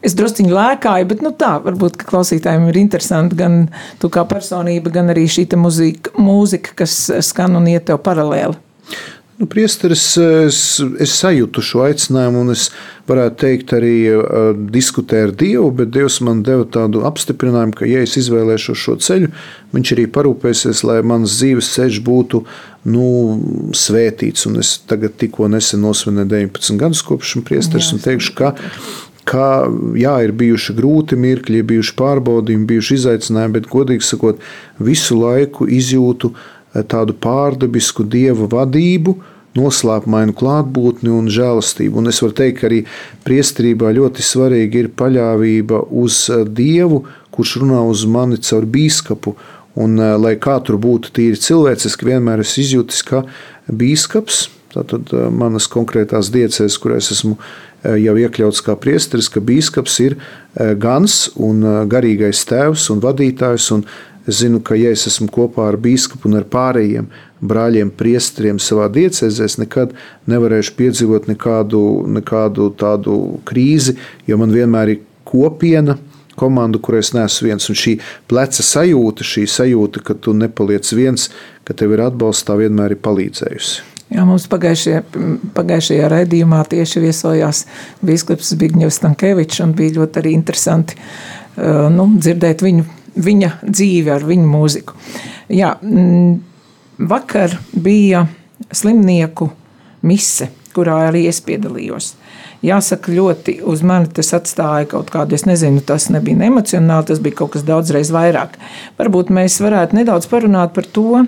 [0.01, 3.61] Es drusciņi lēkāju, bet nu tā, varbūt, ka klausītājiem ir interesanti gan
[4.01, 6.97] tu kā personība, gan arī šī mūzika, mūzika, kas
[7.29, 8.57] skan un iet tev paralēli.
[9.41, 10.57] Nu, priesteris, es,
[11.01, 12.67] es sajūtu šo aicinājumu, un es
[13.09, 18.03] varētu teikt, arī uh, diskutēju ar Dievu, bet Dievs man deva tādu apstiprinājumu, ka, ja
[18.05, 19.31] es izvēlēšos šo ceļu,
[19.71, 22.43] Viņš arī parūpēsies, lai mans dzīves ceļš būtu
[22.91, 23.07] nu,
[23.77, 24.45] svētīts.
[24.49, 28.53] Un es tagad tikko nesen nosvinēju 19 gadus kopš esmu priesteris un teikšu, ka
[29.31, 29.47] ka
[29.95, 34.41] jā, ir bijuši grūti mirkļi, ir bijuši pārbaudījumi, bijuši izaicinājumi, bet, godīgi sakot,
[34.81, 36.33] visu laiku izjūtu
[36.89, 39.13] tādu pārdabisku dieva vadību,
[39.57, 41.99] noslēpumainu klātbūtni un žēlastību.
[41.99, 42.83] Un es varu teikt, ka arī
[43.25, 47.03] priesterībā ļoti svarīgi ir paļāvība uz Dievu,
[47.35, 49.35] kurš runā uz mani caur bīskapu.
[49.81, 53.21] Un, lai kā tur būtu tīri cilvēciski, vienmēr esmu izjūtis, ka
[53.71, 57.37] bīskaps, tātad manas konkrētās diecēs, kur es esmu
[57.81, 60.17] jau iekļauts kā priesteris, ka bīskaps ir
[60.79, 63.71] gans un garīgais tēvs un vadītājs.
[63.77, 63.85] Un
[64.27, 67.07] es zinu, ka ja es esmu kopā ar bīskapu un ar pārējiem
[67.41, 69.95] brāļiem, priesteriem savā diecēzē, es nekad
[70.31, 71.81] nevarēšu piedzīvot nekādu,
[72.19, 73.97] nekādu tādu krīzi,
[74.29, 75.97] jo man vienmēr ir kopiena.
[76.39, 77.97] Komandu, kur es neesmu viens, un šī
[78.31, 81.27] pleca sajūta, šī sajūta, ka tu nepaliec viens,
[81.67, 83.91] ka tev ir atbalsts, tā vienmēr ir palīdzējusi.
[84.11, 85.01] Jā, mums pagājušajā,
[85.55, 87.61] pagājušajā raidījumā tieši viesojās
[88.03, 92.87] Bīskaps Zbigņevs Stankēvičs, un bija ļoti arī interesanti uh, nu, dzirdēt viņu,
[93.27, 94.97] viņa dzīvi ar viņu mūziku.
[95.51, 96.33] Jā, mm,
[97.09, 98.25] vakar bija
[98.71, 99.49] slimnieku
[100.05, 102.15] mise, kurā arī es piedalījos.
[102.61, 107.39] Jāsaka, ļoti uz mani tas atstāja kaut kādu, es nezinu, tas nebija emocionāli, tas bija
[107.41, 108.53] kaut kas daudzreiz vairāk.
[109.01, 111.23] Varbūt mēs varētu nedaudz parunāt par to,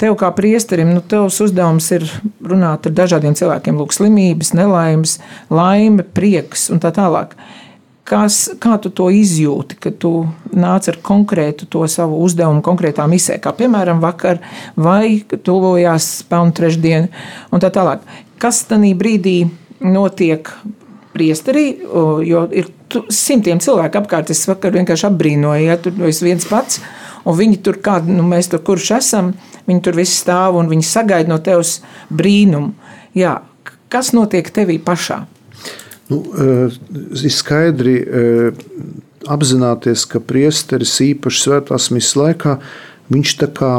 [0.00, 2.06] Tev kā priesterim, nu, tevs uzdevums ir
[2.40, 5.18] runāt ar dažādiem cilvēkiem, lūk, slimības, nelaimes,
[5.52, 7.34] laime, prieks un tā tālāk.
[8.10, 10.10] Kas, kā tu to izjūti, kad tu
[10.50, 14.40] nāc ar konkrētu to savu uzdevumu, konkrētā misē, kā piemēram vakar,
[14.74, 17.06] vai tuvojās pelnu trešdiena,
[17.54, 18.02] un tā tālāk.
[18.42, 19.36] Kas tajā brīdī
[19.84, 20.50] notiek
[21.14, 21.64] priesterī,
[22.26, 22.70] jo ir
[23.12, 24.30] simtiem cilvēku apkārt.
[24.32, 26.80] Es vakar vienkārši apbrīnoju, ja tur esi viens pats,
[27.24, 29.34] un viņi tur kādi, nu mēs tur kurš esam,
[29.68, 31.78] viņi tur visi stāv un viņi sagaida no tevis
[32.10, 32.74] brīnumu.
[33.18, 33.40] Jā,
[33.92, 35.24] kas notiek tevī pašā?
[36.10, 36.20] Nu,
[37.14, 37.96] ir skaidri
[39.30, 42.56] apzināties, ka priesteris īpaši svētās misijas laikā
[43.10, 43.74] viņš tā kā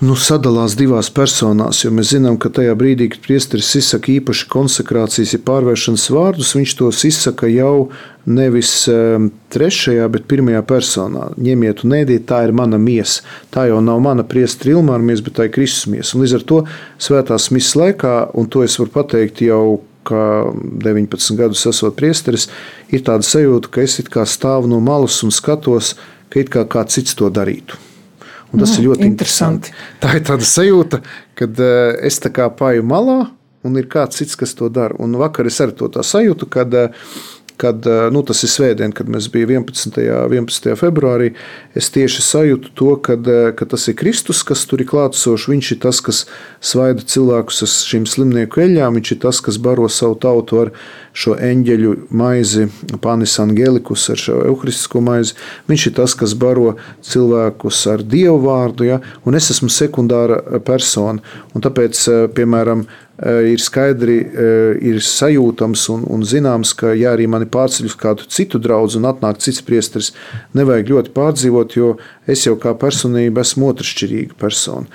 [0.00, 1.82] nu, sadalās divās personās.
[1.92, 7.02] Mēs zinām, ka tajā brīdī, kad priesteris izsaka īpaši konsekrācijas, ja pārvēršanas vārdus, viņš tos
[7.08, 7.90] izsaka jau
[8.24, 11.28] nevis ehm, trešajā, bet pirmajā personā.
[11.40, 13.26] Ņemiet un ēdiet, tā ir mana miesa.
[13.52, 16.16] Tā jau nav mana priestera ilmāra miesa, bet tā ir Kristus miesa.
[16.20, 16.64] Līdz ar to
[17.00, 22.48] svētās misijas laikā, un to es varu pateikt jau kā 19 gadus esot priesteris,
[22.92, 25.94] ir tāda sajūta, ka es kā stāvu no malas un skatos,
[26.30, 27.78] ka it kā kāds cits to darītu.
[28.50, 29.70] Un tas mm, ir ļoti interesanti.
[29.70, 30.00] interesanti.
[30.02, 31.02] Tā ir tāda sajūta,
[31.38, 33.18] kad uh, es tā kā paju malā,
[33.66, 34.96] un ir kāds cits, kas to dara.
[34.98, 37.12] Un vakar es arī to tā sajūtu, kad uh,
[37.60, 40.00] kad eh, nu, tas ir svētdien, kad mēs bijām 11.
[40.00, 40.70] 11.
[40.80, 41.32] februārī.
[41.76, 45.48] Es tieši sajūtu to, kad, ka tas ir Kristus, kas tur ir klātsošs.
[45.52, 46.24] Viņš ir tas, kas
[46.64, 50.74] svaida cilvēkus ar šīm slimnieku eļļām, viņš ir tas, kas baro savu tautu ar
[51.12, 52.68] šo eņģeļu maizi,
[53.02, 55.36] panis angelikus, ar šo evharistisko maizi.
[55.70, 59.00] Viņš ir tas, kas baro cilvēkus ar dievu vārdu, ja?
[59.26, 61.22] un es esmu sekundāra persona.
[61.54, 62.02] Un tāpēc,
[62.36, 62.86] piemēram,
[63.20, 64.16] ir skaidri
[64.90, 69.10] ir sajūtams un, un zināms, ka, ja arī mani pārceļ uz kādu citu draugu un
[69.10, 70.14] atnāk cits priesteris,
[70.56, 71.94] nevajag ļoti pārdzīvot, jo
[72.30, 74.88] es jau kā personība esmu otršķirīga persona.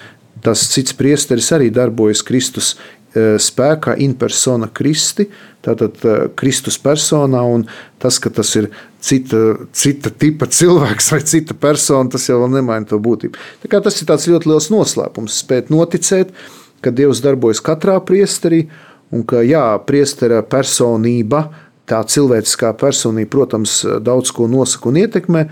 [0.46, 2.76] Tas cits priesteris arī darbojas Kristus
[3.16, 5.28] spēkā, in persona Kristi,
[5.66, 5.98] tātad
[6.38, 7.66] Kristus personā, un
[8.02, 8.70] tas, ka tas ir
[9.02, 9.42] cita,
[9.74, 13.40] cita tipa cilvēks vai cita persona, tas jau nemaina to būtību.
[13.72, 16.34] Tas ir ļoti liels noslēpums, spēt noticēt,
[16.86, 18.66] ka Dievs darbojas katrā priesterī,
[19.14, 21.48] un ka jā, priestera personība,
[21.90, 25.46] tā cilvēciskā personība, protams, daudz ko nosaka un ietekmē,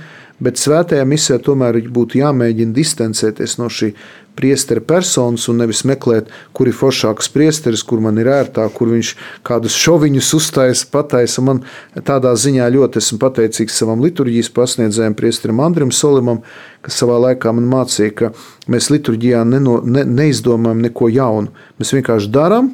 [0.43, 3.93] bet svētajā misē tomēr būtu jāmēģina distancēties no šī
[4.36, 9.13] priestera personas un nevis meklēt, kur ir foršāks priesteris, kur man ir ērtāk, kur viņš
[9.46, 11.43] kādus šoviņus uztaisa, pataisa.
[11.46, 11.63] Man
[12.08, 16.41] tādā ziņā ļoti esmu pateicīgs savam liturģijas pasniedzējiem, priesterim Andrim Solimam,
[16.86, 18.32] kas savā laikā man mācīja, ka
[18.72, 21.54] mēs liturģijā neno, ne, neizdomājam neko jaunu.
[21.80, 22.74] Mēs vienkārši darām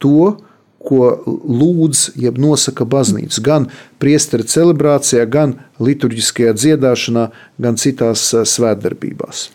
[0.00, 0.36] to,
[0.80, 3.42] ko lūdz, jeb nosaka baznīca.
[3.44, 3.68] Gan
[4.00, 7.28] priestera celebrācijā, gan liturģiskajā dziedāšanā,
[7.60, 9.50] gan citās svētdarbībās.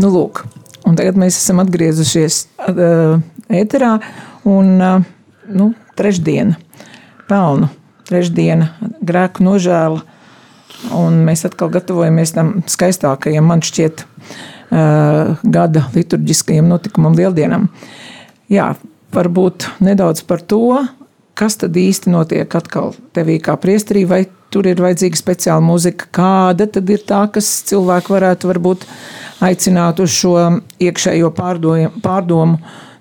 [0.00, 0.46] Nu, lūk,
[0.88, 2.36] un tagad mēs esam atgriezušies
[2.70, 3.18] uh,
[3.52, 3.90] ēterā,
[4.48, 5.02] un uh,
[5.52, 5.66] nu,
[5.98, 6.56] trešdiena,
[7.28, 7.68] pelnu,
[8.08, 8.70] trešdiena,
[9.04, 10.00] grēku nožēla,
[10.96, 17.68] un mēs atkal gatavojamies tam skaistākajam, man šķiet, uh, gada liturģiskajam notikumam, lieldienam.
[18.48, 18.72] Jā,
[19.12, 20.78] varbūt nedaudz par to,
[21.36, 26.72] kas tad īsti notiek atkal tevī kā priesterī, vai tur ir vajadzīga speciāla muzika, kāda
[26.72, 28.88] tad ir tā, kas cilvēku varētu varbūt
[29.44, 30.36] aicināt uz šo
[30.80, 31.90] iekšējo pārdomu.
[32.04, 32.60] pārdomu.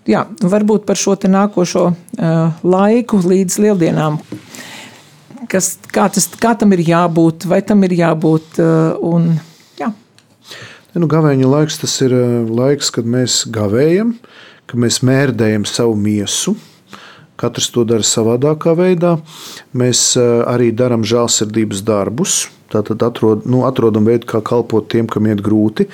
[0.09, 4.17] Jā, varbūt par šo nākošo uh, laiku līdz lieldienām.
[5.49, 8.57] Kas, kā, tas, kā tam ir jābūt, vai tam ir jābūt?
[8.57, 9.35] Uh, un,
[9.77, 9.91] jā.
[10.95, 12.15] Nu, gavēņa laiks tas ir
[12.49, 14.15] laiks, kad mēs gavējam,
[14.69, 16.55] kad mēs mērdējam savu miesu.
[17.39, 19.13] Katrs to dara savādākā veidā.
[19.77, 25.41] Mēs arī darām žēlsirdības darbus, Tātad atrod, nu, atrodam veidu, kā kalpot tiem, kam iet
[25.45, 25.87] grūti.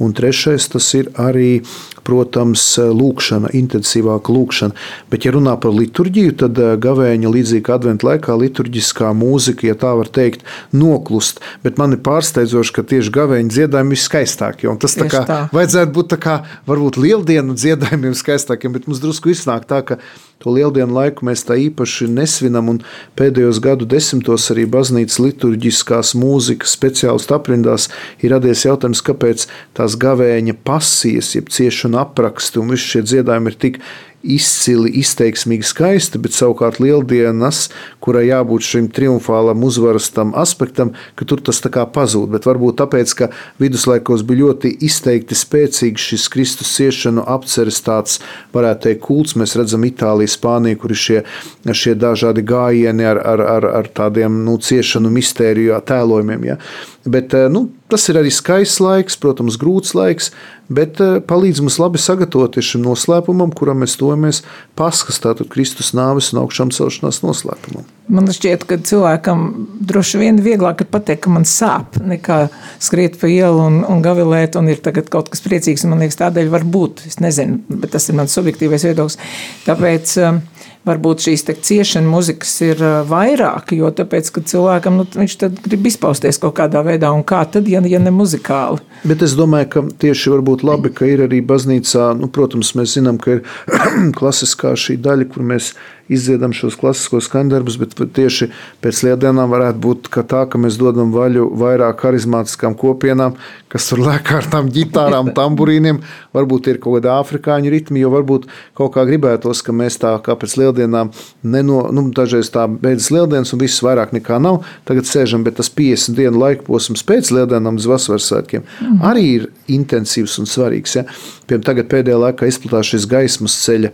[0.00, 1.60] Un trešais tas ir arī,
[2.06, 4.76] protams, lūkšana, intensīvāka lūkšana.
[5.12, 9.76] Bet, ja runā par liturģiju, tad eh, gavēņa līdzīgi kā adventu laikā liturģiskā mūzika, ja
[9.78, 11.42] tā var teikt, noklust.
[11.66, 14.70] Bet man ir pārsteidzoši, ka tieši gavēņa dziedājumi ir skaistākie.
[14.80, 15.42] Tas tā kā tā.
[15.56, 20.00] vajadzētu būt tā kā varbūt lieldienu dziedājumiem skaistākiem, bet mums drusku iznāk tā, ka
[20.40, 22.78] To lieldienu laiku mēs tā īpaši nesvinam, un
[23.20, 27.90] pēdējos gadu desmitos arī baznīcas liturģiskās mūzikas speciālistu aprindās
[28.24, 29.44] ir radies jautājums, kāpēc
[29.76, 33.82] tās gavēņa pasijas, jeb ciešana apraksti un visi šie dziedājumi ir tik
[34.22, 37.68] izcili, izteiksmīgi skaisti, bet savukārt lieldienas,
[38.04, 42.28] kurai jābūt šim triumfālam uzvaras tam aspektam, ka tur tas tā kā pazūd.
[42.34, 43.30] Bet varbūt tāpēc, ka
[43.62, 48.20] viduslaikos bija ļoti izteikti spēcīgs šis Kristus ciešanu apceres tāds,
[48.54, 49.36] varētu teikt, kults.
[49.40, 51.18] Mēs redzam Itāliju, Spāniju, kur ir šie,
[51.66, 56.50] šie dažādi gājieni ar, ar, ar, ar tādiem nu, ciešanu mistēriju tēlojumiem.
[56.52, 56.60] Ja.
[57.04, 60.26] Bet, nu, tas ir arī skaists laiks, protams, grūts laiks,
[60.68, 64.42] bet eh, palīdz mums labi sagatavoties šim noslēpumam, kuram mēs tojamies
[64.76, 67.88] paskas, tātad Kristus nāves un augšām celšanās noslēpumam.
[68.12, 69.46] Man šķiet, ka cilvēkam
[69.88, 72.42] droši vien vieglāk ir pateikt, ka man sāp, nekā
[72.82, 75.86] skriet pa ielu un, un gavilēt, un ir kaut kas priecīgs.
[75.88, 77.06] Man liekas, tādēļ var būt.
[77.08, 79.16] Es nezinu, bet tas ir mans subjektīvais viedoklis.
[79.64, 80.44] Tāpēc um,
[80.90, 86.82] varbūt šīs ciešana muzikas ir vairāk, jo tāpēc, cilvēkam nu, viņš grib izpausties kaut kādā
[86.86, 88.82] veidā, un kā tad, ja, ja ne muzikāli.
[89.06, 93.20] Bet es domāju, ka tieši varbūt labi, ka ir arī baznīcā, nu, protams, mēs zinām,
[93.22, 93.46] ka ir
[94.18, 95.72] klasiskā šī daļa, kur mēs
[96.10, 98.50] izdziedam šos klasiskos skandarbus, bet tieši
[98.82, 103.36] pēc lieldienām varētu būt ka tā, ka mēs dodam vaļu vairāk harizmātiskām kopienām,
[103.70, 106.02] kas tur lēk ar tām ģitārām, tamburīniem,
[106.36, 108.48] varbūt ir kaut kāda afrikāņu ritmi, jo varbūt
[108.78, 113.54] kaut kā gribētos, ka mēs tā kā pēc lieldienām, neno, nu, dažreiz tā beidzas lieldienas
[113.54, 117.78] un viss vairāk nekā nav, tagad sēžam, bet tas 50 dienu laika posms pēc lieldienām
[117.80, 118.98] uz vasaras svētkiem mm.
[119.06, 120.96] arī ir intensīvs un svarīgs.
[120.98, 121.06] Ja?
[121.46, 123.92] Piemēram, tagad pēdējā laikā izplatās šis gaismas ceļa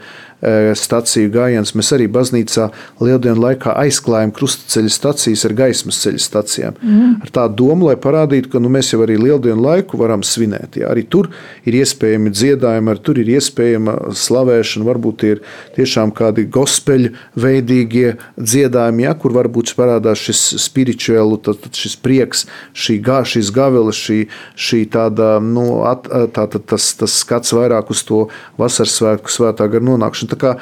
[0.76, 1.72] staciju gājiens.
[1.76, 2.68] Mēs arī baznīcā
[3.00, 6.76] lieldienu laikā aizklājam krustaceļa stacijas ar gaismas ceļa stacijām.
[6.82, 7.14] Mm.
[7.24, 10.78] Ar tādu domu, lai parādītu, ka nu, mēs jau arī lieldienu laiku varam svinēt.
[10.80, 10.90] Jā.
[10.92, 11.30] Arī tur
[11.66, 15.42] ir iespējami dziedājumi, arī tur ir iespējama slavēšana, varbūt ir
[15.76, 22.44] tiešām kādi gospeļu veidīgie dziedājumi, jā, kur varbūt parādās šis spirituālu, tad, tad šis prieks,
[22.76, 24.20] šī gā, šīs gaveles, šī,
[24.54, 28.26] šī tāda, nu, at, tā, tā, tas, tas skats vairāk uz to
[28.60, 30.52] vasaras svētku svētā gara nonākšanu Un tā kā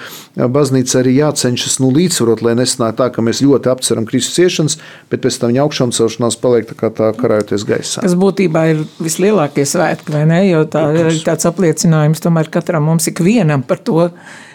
[0.53, 4.77] baznīca arī jācenšas nu, līdzsvarot, lai nesanāk tā, ka mēs ļoti apceram Kristus ciešanas,
[5.13, 8.05] bet pēc tam viņa augšām celšanās paliek tā kā tā karājoties gaisā.
[8.05, 10.43] Tas būtībā ir vislielākie svētki, vai ne?
[10.51, 14.11] Jo tā ir tāds apliecinājums tomēr katram mums ikvienam par to,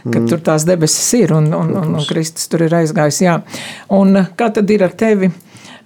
[0.05, 0.29] ka mm.
[0.29, 3.23] tur tās debesis ir un, un, un, un Kristus tur ir aizgājis.
[3.25, 3.39] Jā.
[3.97, 5.31] Un kā tad ir ar tevi?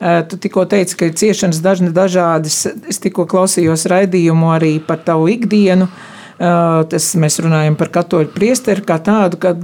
[0.04, 2.58] Tu tikko teici, ka ir ciešanas dažādas.
[2.92, 5.88] Es tikko klausījos raidījumu arī par tavu ikdienu.
[5.88, 6.10] Uh,
[6.44, 9.62] Tas mēs runājam par katoļu priesteri kā tādu, kad,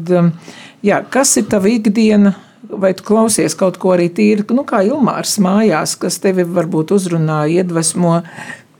[0.85, 2.35] jā, kas ir tava ikdiena,
[2.69, 7.41] vai tu klausies kaut ko arī tīri, nu, kā Ilmārs mājās, kas tevi varbūt uzrunā,
[7.51, 8.19] iedvesmo,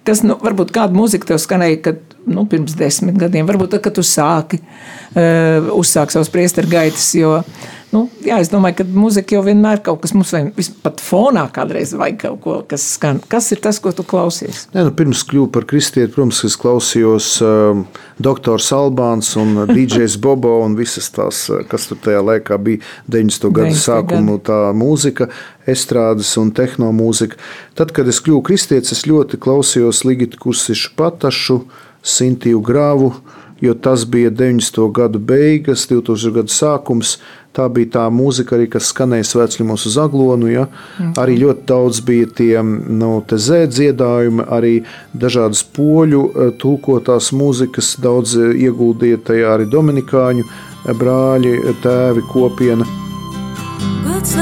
[0.08, 3.98] kas, nu, varbūt kāda mūzika tev skanēja, kad, nu, pirms desmit gadiem, varbūt tad, kad
[3.98, 9.34] tu sāki, uh, uzsāk savus priesteru gaitas, jo, uh, Nu, jā, es domāju, ka muzika
[9.34, 10.44] jau vienmēr kaut kas mums vai
[10.84, 13.18] pat fonā kādreiz vajag kaut ko, kas skan.
[13.32, 14.68] Kas ir tas, ko tu klausies?
[14.76, 17.82] Nē, nu, pirms kļuvu par kristieti, protams, es klausījos uh,
[18.22, 23.50] doktors Albāns un DJs Bobo un visas tās, kas tur tajā laikā bija 90.
[23.58, 25.32] gadu sākumu tā mūzika,
[25.70, 27.42] estrādes un tehnomūzika.
[27.80, 31.64] Tad, kad es kļuvu kristietis, es ļoti klausījos Ligitu Kursišu Patašu,
[32.06, 33.16] Sintiju Grāvu,
[33.62, 34.92] jo tas bija 90.
[34.92, 36.34] gadu beigas, 2000.
[36.34, 37.18] gadu sākums.
[37.50, 40.52] Tā bija tā mūzika, arī, kas skanēja svētceļos uz aglonu.
[40.52, 40.68] Ja?
[41.00, 41.16] Mm.
[41.18, 44.74] Arī ļoti daudz bija tie nu, zē dziedājumi, arī
[45.18, 52.86] dažādas poļu eh, tulkotās mūzikas, daudz eh, ieguldīja tajā arī dominikāņu eh, brāļi, tēvi kopiena.
[54.06, 54.38] Gods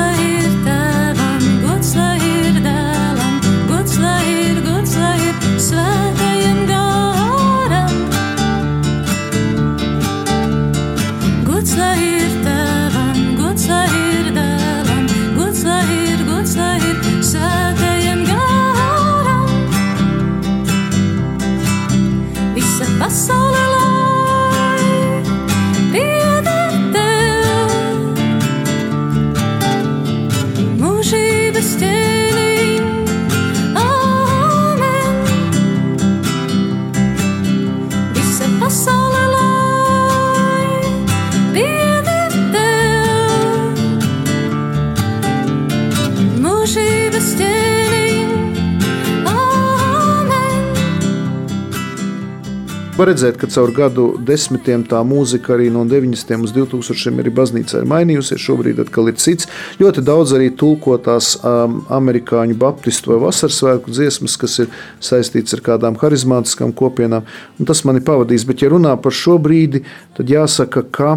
[52.97, 56.31] Var redzēt, ka caur gadu desmitiem tā mūzika arī no 90.
[56.41, 58.41] līdz 2000 arī baznīcā ir mainījusies.
[58.41, 59.45] Šobrīd atkal ir cits.
[59.77, 65.61] Ļoti daudz arī tulkotās um, amerikāņu baptistu vai vasaras svētku dziesmas, kas ir saistīts ar
[65.67, 67.29] kādām harizmātiskām kopienām.
[67.61, 68.47] Un tas mani pavadīs.
[68.49, 69.83] Bet, ja runā par šo brīdi,
[70.17, 71.13] tad jāsaka, ka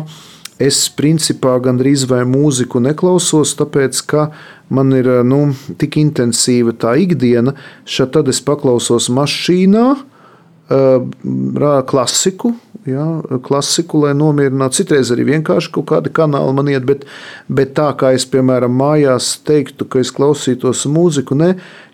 [0.61, 4.29] es principā gandrīz vai mūziku neklausos, tāpēc ka
[4.69, 5.47] man ir nu,
[5.81, 7.57] tik intensīva tā ikdiena,
[7.89, 9.89] šad tad es paklausos mašīnā
[11.91, 12.55] klasiku.
[12.89, 13.05] Jā,
[13.45, 14.79] klasiku, lai nomierinātu.
[14.81, 17.05] Citreiz arī vienkārši kaut kāda kanāla man iet, bet,
[17.53, 21.51] bet tā kā es, piemēram, mājās teiktu, ka es klausītos mūziku, ne,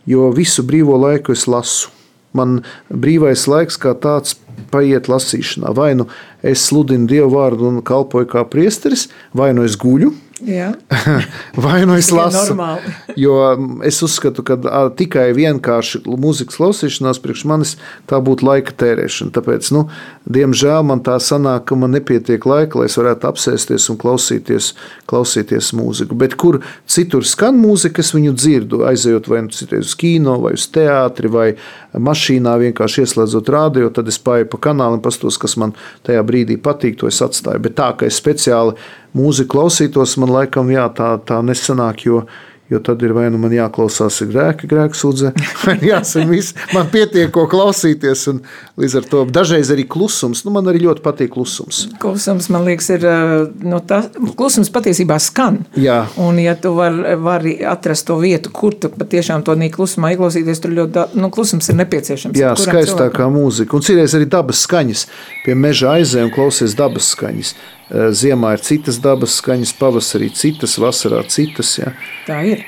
[0.06, 1.90] jo visu brīvo laiku es lasu.
[2.36, 2.60] Man
[2.92, 4.36] brīvais laiks kā tāds
[4.70, 5.72] paiet lasīšanā.
[5.74, 6.06] Vai nu
[6.46, 10.12] es sludinu Dievu vārdu un kalpoju kā priesteris, vai nu es guļu,
[11.64, 12.56] vai nu es lasu.
[13.16, 14.58] Jo mm, es uzskatu, ka
[14.96, 17.72] tikai vienkārši mūzikas klausīšanās priekš manis
[18.10, 19.32] tā būtu laika tērēšana.
[19.32, 19.86] Tāpēc, nu,
[20.28, 24.74] diemžēl man tā sanāk, ka man nepietiek laika, lai es varētu apsēsties un klausīties,
[25.08, 26.18] klausīties mūziku.
[26.20, 30.52] Bet kur citur skan mūzika, es viņu dzirdu, aizejot vai nu citreiz uz kino, vai
[30.58, 31.48] uz teātri, vai
[31.96, 35.72] mašīnā vienkārši ieslēdzot rādio, tad es pārēju pa kanāliem, pastos, kas man
[36.04, 37.64] tajā brīdī patīk, to es atstāju.
[37.64, 38.76] Bet tā, ka es speciāli
[39.16, 42.24] mūziku klausītos, man laikam jā, tā, tā nesanāk, jo,
[42.70, 45.32] jo tad ir vai nu man jāklausās grēka, grēka sūdze,
[45.64, 48.40] vai jāsaka, viss, man pietiek ko klausīties, un
[48.80, 51.84] līdz ar to dažreiz arī klusums, nu man arī ļoti patīk klusums.
[52.02, 53.06] klusums man liekas, ir.
[53.06, 53.16] ā,
[53.66, 53.98] Nu, tā,
[54.38, 55.56] klusums patiesībā skan.
[55.80, 56.04] Jā.
[56.22, 60.60] Un, ja tu vari var atrast to vietu, kur tu patiešām to nīk klusumā ieklausīties,
[60.62, 62.38] tur ļoti daudz, nu, klusums ir nepieciešams.
[62.38, 63.34] Jā, skaistākā cilvēkam.
[63.34, 63.78] mūzika.
[63.78, 65.06] Un citreiz arī dabas skaņas.
[65.46, 67.54] Pie meža aizē un klausies dabas skaņas.
[67.86, 71.76] Eh, Ziemā ir citas dabas skaņas, pavasarī citas, vasarā citas.
[71.78, 71.92] Ja.
[72.26, 72.64] Tā ir.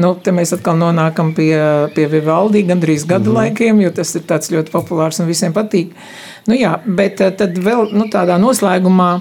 [0.00, 1.52] Nu, te mēs atkal nonākam pie,
[1.92, 3.40] pie Vivaldi gandrīz gadu mm -hmm.
[3.40, 5.92] laikiem, jo tas ir tāds ļoti populārs un visiem patīk.
[6.46, 9.20] Nu, jā, bet eh, tad vēl nu, tādā noslēgumā.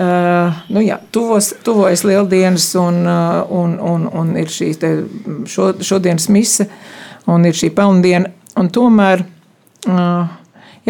[0.00, 3.06] Uh, nu jā, tuvos, tuvojas lieldienas, un,
[3.50, 5.04] un, un, un ir šī te
[5.44, 6.68] šo, šodienas mise,
[7.26, 8.30] un ir šī pelndiena.
[8.56, 9.24] Un tomēr,
[9.88, 10.39] uh,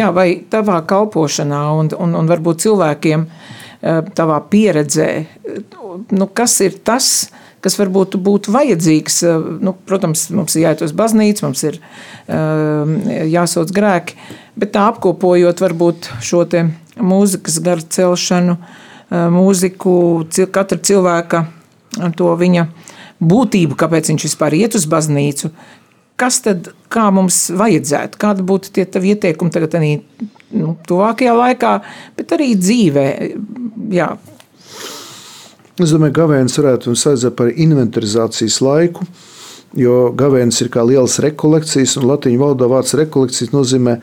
[0.01, 5.11] jā, vai tavā kalpošanā, un, un, un varbūt cilvēkiem uh, tavā pieredzē,
[6.11, 7.29] nu, kas ir tas,
[7.61, 9.21] kas varbūt būtu vajadzīgs.
[9.29, 11.81] uh, Nu, protams, mums ir jāiet uz baznīcu, mums ir
[13.31, 14.15] jāsauc grēki,
[14.59, 16.45] bet tā apkopojot varbūt šo
[17.01, 18.57] mūzikas garu celšanu,
[19.11, 19.93] mūziku,
[20.53, 21.45] katra cilvēka
[22.15, 22.67] to viņa
[23.21, 25.51] būtību, kāpēc viņš vispār iet uz baznīcu.
[26.21, 29.95] Kas tad, kā mums vajadzētu, kādi būtu tie tavi ieteikumi tagad, arī,
[30.53, 31.73] nu, tuvākajā laikā,
[32.19, 33.07] bet arī dzīvē?
[33.91, 34.11] Jā,
[35.81, 39.05] Es domāju, ka gavēnis varētu mums vajadzēt par inventarizācijas laiku,
[39.79, 43.95] jo gavēnis ir kā lielas rekolekcijas, un latviešu valodā vārds rekolekcijas nozīmē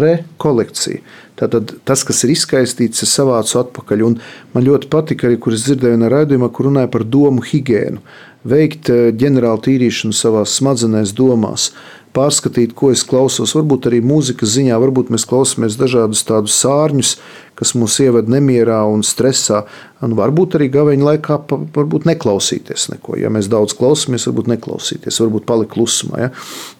[0.00, 1.02] rekolekcija.
[1.38, 4.02] Tātad tas, kas ir izkaistīts, ir savācu atpakaļ.
[4.08, 4.16] Un
[4.54, 8.02] man ļoti patika arī, kur es dzirdēju no raidījuma, kur runāja par domu higiēnu.
[8.48, 11.70] Veikt eh, ģenerālu tīrīšanu savā smadzenēs, domās,
[12.16, 13.52] pārskatīt, ko es klausos.
[13.54, 17.12] Varbūt arī mūzikas ziņā, varbūt mēs klausāmies dažādus tādus sārņus,
[17.58, 19.62] kas mūs ieved nemierā un stresā.
[20.02, 21.36] Un varbūt arī gaveņa laikā
[21.76, 23.18] varbūt neklausīties neko.
[23.20, 26.24] Ja mēs daudz klausāmies, varbūt neklausīties, varbūt palikt klusumā.
[26.24, 26.30] Ja?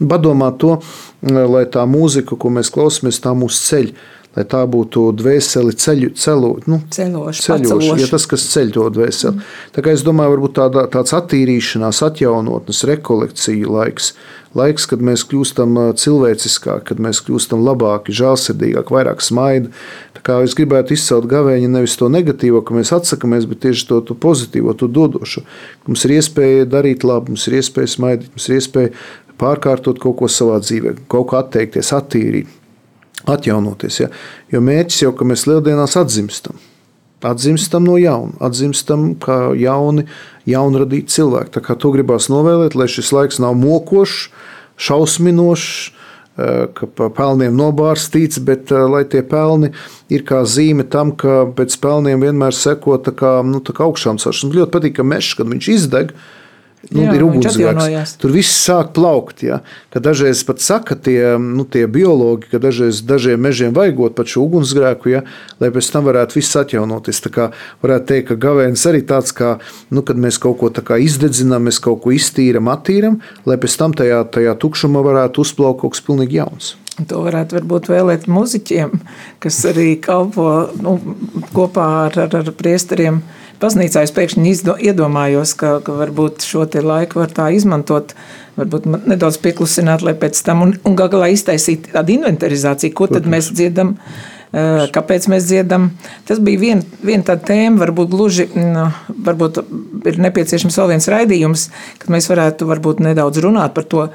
[0.01, 0.79] Padomāt to,
[1.29, 3.93] lai tā mūzika, ko mēs klausāmies, tā mūs ceļ.
[4.37, 9.47] Lai tā būtu dvēseli ceļu, celu, nu, Ceļoša, ceļoša, ja tas, kas ceļ to dvēseli.
[9.75, 14.13] Tā kā es domāju, varbūt tāda, tāds attīrīšanās, atjaunotnes, rekolekcija laiks,
[14.55, 19.27] laiks, kad mēs kļūstam ā, cilvēciskāki, kad mēs kļūstam labāki, žēlsirdīgāki, vairāk
[20.27, 24.17] kā es gribētu izcelt gavēņi nevis to negatīvo, ka mēs atsakāmies, bet tieši to, to
[24.21, 25.43] pozitīvo, to dodošo.
[25.89, 28.95] Mums ir iespēja darīt labu, mums ir iespēja smaidīt, mums ir iespēja
[29.41, 32.60] pārkārtot kaut ko savā dzīvē, kaut ko atteikties, attīrīt,
[33.29, 34.01] atjaunoties.
[34.03, 34.11] Ja?
[34.53, 36.59] Jo mērķis jau, ka mēs lieldienās atzimstam.
[37.21, 40.07] Atzimstam no jauna, atzimstam kā jauni,
[40.49, 41.53] jaunradīti cilvēki.
[41.53, 44.31] Tā kā to gribās novēlēt, lai šis laiks nav mokošs,
[44.81, 45.91] šausminošs,
[46.41, 49.75] eh, ka pa pelniem nobārstīts, bet eh, lai tie pelni
[50.09, 54.17] ir kā zīme tam, ka pēc pelniem vienmēr seko tā kā, nu, tā kā augšām
[54.17, 54.49] celšanās.
[54.49, 56.17] Man ļoti patīk, ka mežs, kad viņš izdeg,
[56.89, 58.15] Nu, Jā, ir ugunsgrēks.
[58.23, 59.43] Tur viss sāk plaukt.
[59.45, 59.59] Ja?
[59.93, 64.47] Ka dažreiz pat saka tie, nu, tie biologi, ka dažreiz dažiem mežiem vajagot pat šo
[64.47, 65.21] ugunsgrēku, ja?
[65.61, 67.21] lai pēc tam varētu viss atjaunoties.
[67.27, 67.49] Tā kā
[67.85, 69.59] varētu teikt, ka gavēnis arī tāds, kā,
[69.93, 74.25] nu, kad mēs kaut ko izdedzinām, mēs kaut ko iztīram, attīram, lai pēc tam tajā,
[74.33, 76.79] tajā tukšumā varētu uzplaukt kaut kas pilnīgi jauns.
[77.01, 78.97] Un To varētu varbūt vēlēt muzeķiem,
[79.41, 80.49] kas arī kalpo
[80.81, 80.97] nu,
[81.57, 83.23] kopā ar, ar, ar priesteriem.
[83.61, 88.15] Baznīcā es pēkšņi izdo, iedomājos, ka, ka varbūt šo laiku var tā izmantot,
[88.57, 93.29] varbūt nedaudz pieklusināt, lai pēc tam un, un gal galā iztaisīt tādu inventarizāciju, ko tad
[93.29, 93.93] mēs dziedam,
[94.53, 95.91] eh, kāpēc mēs dziedam.
[96.29, 98.89] Tas bija viena vien tāda tēma, varbūt gluži, nu,
[99.29, 99.61] varbūt
[100.09, 101.69] ir nepieciešams vēl viens raidījums,
[102.01, 104.09] kad mēs varētu varbūt nedaudz runāt par to,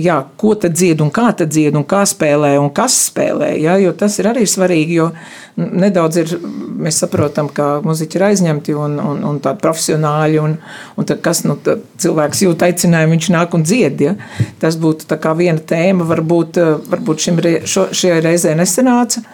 [0.00, 3.52] jā, ko tad dzied un kā tad dzied un kā spēlē un kas spēlē.
[3.60, 5.08] Jā, jo tas ir arī svarīgi, jo
[5.56, 6.34] nedaudz ir,
[6.82, 10.56] mēs saprotam, ka muziķi ir aizņemti un, un, un tādi profesionāļi, un,
[10.96, 14.06] un tad kas nu, tad cilvēks jūt aicinājumu, viņš nāk un dzied.
[14.06, 14.16] Ja?
[14.62, 16.60] Tas būtu viena tēma, varbūt,
[16.92, 19.24] varbūt šim, re- šo, šajā reizē nesenāca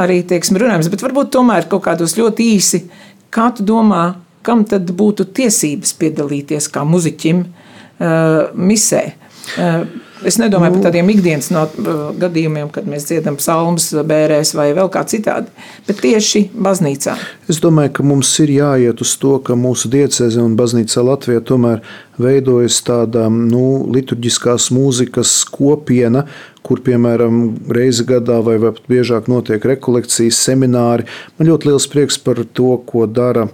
[0.00, 2.84] arī, teiksim, runājums, bet varbūt tomēr kaut kādos ļoti īsi,
[3.32, 4.14] kā tu domā,
[4.46, 9.02] kam tad būtu tiesības piedalīties kā muziķim uh, misē?
[9.58, 9.82] Uh,
[10.26, 14.90] Es nedomāju par tādiem ikdienas no, uh, gadījumiem, kad mēs dziedam psalmus, bērēs vai vēl
[14.92, 15.48] kā citādi,
[15.86, 17.16] bet tieši baznīcā.
[17.50, 21.80] Es domāju, ka mums ir jāiet uz to, ka mūsu diecēze un baznīca Latvijā tomēr
[22.20, 26.26] veidojas tāda nu, liturģiskās mūzikas kopiena,
[26.66, 27.42] kur piemēram
[27.72, 31.08] reizi gadā vai pat biežāk notiek rekolekcijas, semināri.
[31.38, 33.48] Man ļoti liels prieks par to, ko dara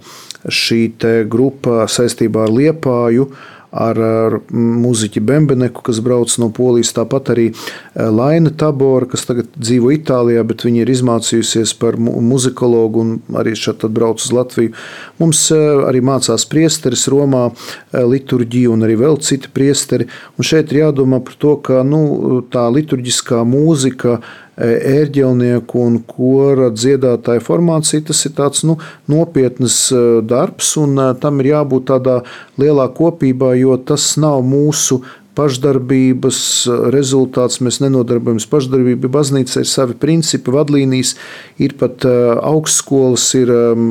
[0.47, 0.89] šī
[1.31, 3.31] grupa saistībā ar Liepāju
[3.71, 6.93] ar, ar muzeķi Bembeneku, kas brauc no Polijas.
[6.97, 12.19] Tāpat arī eh, Laina Tabora, kas tagad dzīvo Itālijā, bet viņa ir izmācījusies par mu-
[12.25, 14.75] muzikologu un arī šeit brauc uz Latviju.
[15.21, 20.09] Mums eh, arī mācās priesteris Romā, eh, liturģija un arī vēl citi priesteri.
[20.37, 24.21] Un šeit ir jādomā par to, ka nu, tā liturģiskā mūzika
[24.57, 28.79] ērģelnieku un kora dziedātāju formācija, tas ir tāds nu,
[29.11, 32.17] nopietns eh, darbs, un eh, tam ir jābūt tādā
[32.61, 35.03] lielā kopībā, jo tas nav mūsu
[35.37, 37.61] pašdarbības eh, rezultāts.
[37.64, 39.11] Mēs nenodarbojamies pašdarbību.
[39.12, 41.14] Baznīca ir savi principi, vadlīnijas,
[41.62, 43.84] ir pat uh, augstskolas, ir um,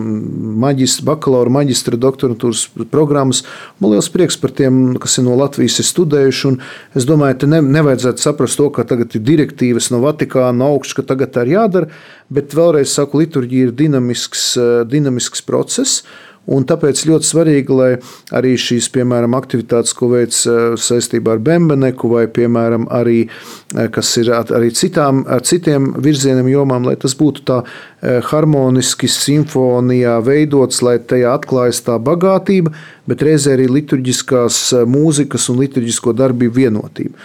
[0.62, 3.44] maģistra, bakalaura, maģistra, doktorantūras programmas.
[3.82, 6.54] Man liels prieks par tiem, kas ir no Latvijas ir studējuši.
[6.98, 11.10] Es domāju, ka ne, nevajadzētu saprast to, ka tagad ir direktīvas no Vatikāna augšas, ka
[11.14, 11.92] tagad tā ir jādara.
[12.34, 16.06] Bet vēlreiz saku, liturģija ir dinamisks, uh, dinamisks process.
[16.46, 17.92] Un tāpēc ļoti svarīgi, lai
[18.38, 24.12] arī šīs, piemēram, aktivitātes, ko veic eh, saistībā ar Bembeneku, vai, piemēram, arī, eh, kas
[24.22, 30.84] ir arī citām, ar citiem virzieniem jomām, lai tas būtu tā eh, harmoniski, simfonijā veidots,
[30.86, 32.76] lai tajā atklājas tā bagātība,
[33.10, 37.18] bet reizē arī liturģiskās mūzikas un liturģisko darbību vienotība.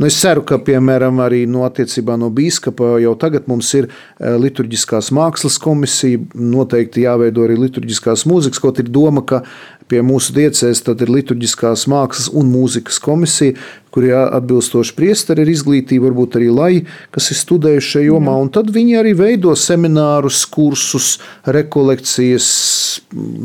[0.00, 4.32] Nu, es ceru, ka piemēram arī no attiecībā no biskupa jau tagad mums ir eh,
[4.40, 6.22] liturģiskās mākslas komisija.
[6.32, 9.42] Noteikti jāveido arī liturģiskās mūzikas, kaut ir doma, ka
[9.90, 13.58] pie mūsu diecēs ir liturģiskās mākslas un mūzikas komisija,
[13.90, 16.72] kur ir atbilstoši priesteri, ir izglītība, varbūt arī lai,
[17.14, 22.46] kas ir studējuši šajā jomā, un tad viņi arī veido seminārus, kursus, rekolekcijas,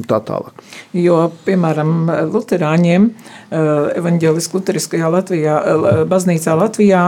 [0.09, 0.61] tā tālāk.
[0.93, 1.95] Jo, piemēram,
[2.29, 3.09] Lutāņiem,
[3.51, 7.03] evanģēliskajā Lutheriskajā Latvijā, eh, baznīcā Latvijā,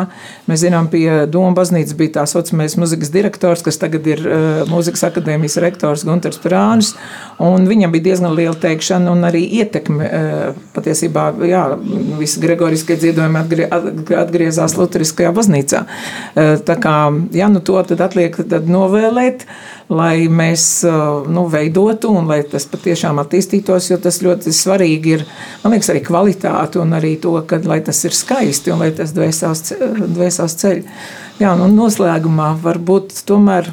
[0.50, 5.06] mēs zinām, pie Doma baznīcas bija tā saucamais muzikas direktors, kas tagad ir eh, mūzikas
[5.12, 6.96] akadēmijas rektors Gunters Prānis,
[7.40, 10.06] un viņam bija diezgan liela teikšana un arī ietekme.
[10.06, 11.64] eh, Patiesībā, jā,
[12.20, 15.86] visi gregoriskie dziedojumi atgrie, atgrie- atgriezās Lutheriskajā baznīcā.
[16.36, 16.96] Eh, Tā kā,
[17.32, 19.46] jā, nu to tad atliek tad novēlēt,
[19.90, 25.26] lai mēs eh, nu, veidotu un lai tas patiešām attīstītos, jo tas ļoti svarīgi ir,
[25.64, 29.12] man liekas, arī kvalitāte un arī to, ka, lai tas ir skaisti un lai tas
[29.16, 29.74] dvēsās,
[30.18, 30.84] dvēsās ceļ.
[31.40, 33.70] Jā, nu noslēgumā varbūt tomēr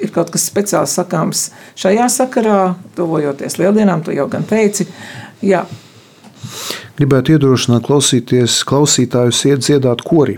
[0.00, 1.48] ir kaut kas speciāls sakāms
[1.80, 2.60] šajā sakarā,
[2.96, 4.88] tuvojoties lieldienām, tu jau gan teici.
[5.44, 5.64] Jā,
[7.00, 10.36] Gribētu iedrošināt klausītājus iet dziedāt kori.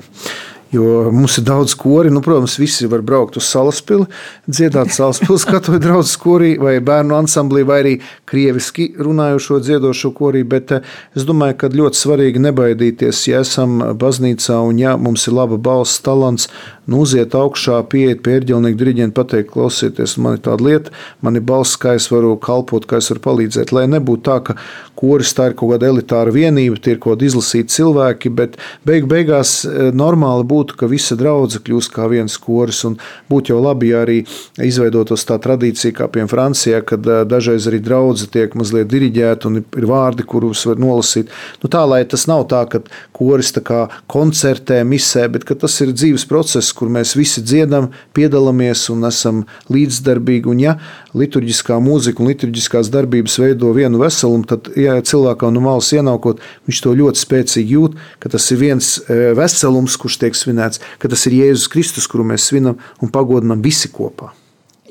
[0.72, 4.06] Jo mums ir daudz kori, nu, protams, visi var braukt uz salaspili,
[4.48, 7.92] dziedāt salaspils katoļu draudzes korī vai bērnu ansamblī, vai arī
[8.30, 14.62] krieviski runājošo dziedošo korī, bet eh, es domāju, ka ļoti svarīgi nebaidīties, ja esam baznīcā
[14.64, 16.48] un ja mums ir laba balss, talants,
[16.88, 21.44] nu, uziet augšā, pieiet pie ērģelnieku diriģenta, pateikt, klausieties, man ir tāda lieta, man ir
[21.46, 24.56] balss, kā es varu kalpot, kā es varu palīdzēt, lai nebūtu tā, ka
[24.98, 28.58] koris tā ir kaut kāda elitāra vienība, tie ir kaut kādi izlasīti cilvēki, bet
[28.88, 32.84] beig beigās eh, normāli būtu būtu, ka visa draudzene kļūst kā viens koris.
[33.30, 34.22] Būtu jau labi, ja arī
[34.62, 39.86] izveidotos tā tradīcija, kā piemēram Francijā, kad dažreiz arī draudzene tiek mazliet diriģēta un ir
[39.88, 41.30] vārdi, kurus var nolasīt.
[41.62, 42.82] Nu, tā lai tas nav tā, ka
[43.12, 48.88] koris tā kā koncertē, misē, bet tas ir dzīves process, kur mēs visi dziedam, piedalāmies
[48.94, 50.50] un esam līdzdarbīgi.
[50.52, 50.76] Un, ja
[51.16, 56.82] liturģiskā mūzika un liturģiskās darbības veido vienu veselumu, tad ja cilvēkam no malas ienākot, viņš
[56.84, 61.26] to ļoti spēcīgi jūt, ka tas ir viens veselums, kurš tiek svinēts svinēts, ka tas
[61.28, 64.32] ir Jēzus Kristus, kuru mēs svinam un pagodinam visi kopā.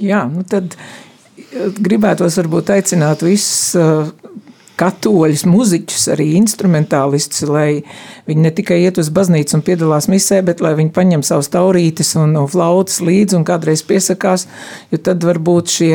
[0.02, 4.10] Jā, nu tad eh, gribētos varbūt aicināt visus eh,
[4.82, 7.84] katoļus, muzeķus, arī instrumentālistus, lai
[8.26, 12.16] viņi ne tikai iet uz baznīcu un piedalās misē, bet lai viņi paņem savus taurītes
[12.18, 14.48] un, flautas līdzi un kādreiz piesakās,
[14.90, 15.94] jo tad varbūt šie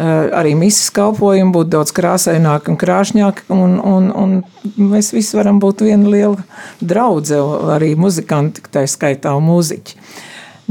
[0.00, 4.34] arī misijas kalpojumi būtu daudz krāsaināki un krāšņāki, un, un, un
[4.76, 6.40] mēs visi varam būt viena liela
[6.80, 9.98] draudzene, arī muzikanti, tā skaitā mūziķi.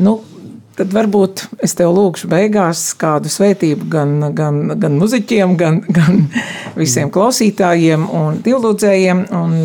[0.02, 0.20] Nu,
[0.78, 6.24] tad varbūt es tev lūgšu beigās kādu svētību gan, gan, gan muziķiem, gan, gan
[6.80, 9.28] visiem klausītājiem un divlūdzējiem.
[9.42, 9.60] Un,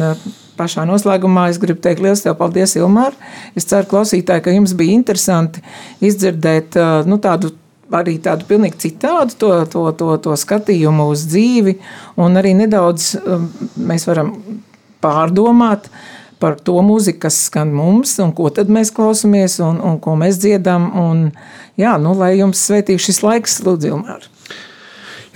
[0.57, 3.13] Pašā noslēgumā es gribu teikt liels tev paldies, Ilmār.
[3.53, 5.61] Es ceru, klausītāji, ka jums bija interesanti
[6.01, 7.51] izdzirdēt nu, tādu
[7.95, 11.79] arī tādu pilnīgi citādu to, to, to, to skatījumu uz dzīvi,
[12.23, 14.35] un arī nedaudz um, mēs varam
[15.05, 15.91] pārdomāt
[16.43, 20.41] par to mūziku, kas skan mums, un ko tad mēs klausāmies, un, un ko mēs
[20.43, 20.91] dziedam.
[21.01, 21.23] Un,
[21.81, 24.27] jā, nu, lai jums svētīgs šis laiks, Lūdzu, Ilmār.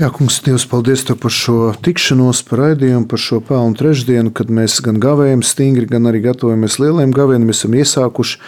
[0.00, 4.48] Jā, kungs, Dievs, paldies tev par šo tikšanos, par raidījumu, par šo pelnu trešdienu, kad
[4.48, 7.50] mēs gan gavējam stingri, gan arī gatavojamies lieliem gavēniem.
[7.50, 8.38] Mēs esam iesākuši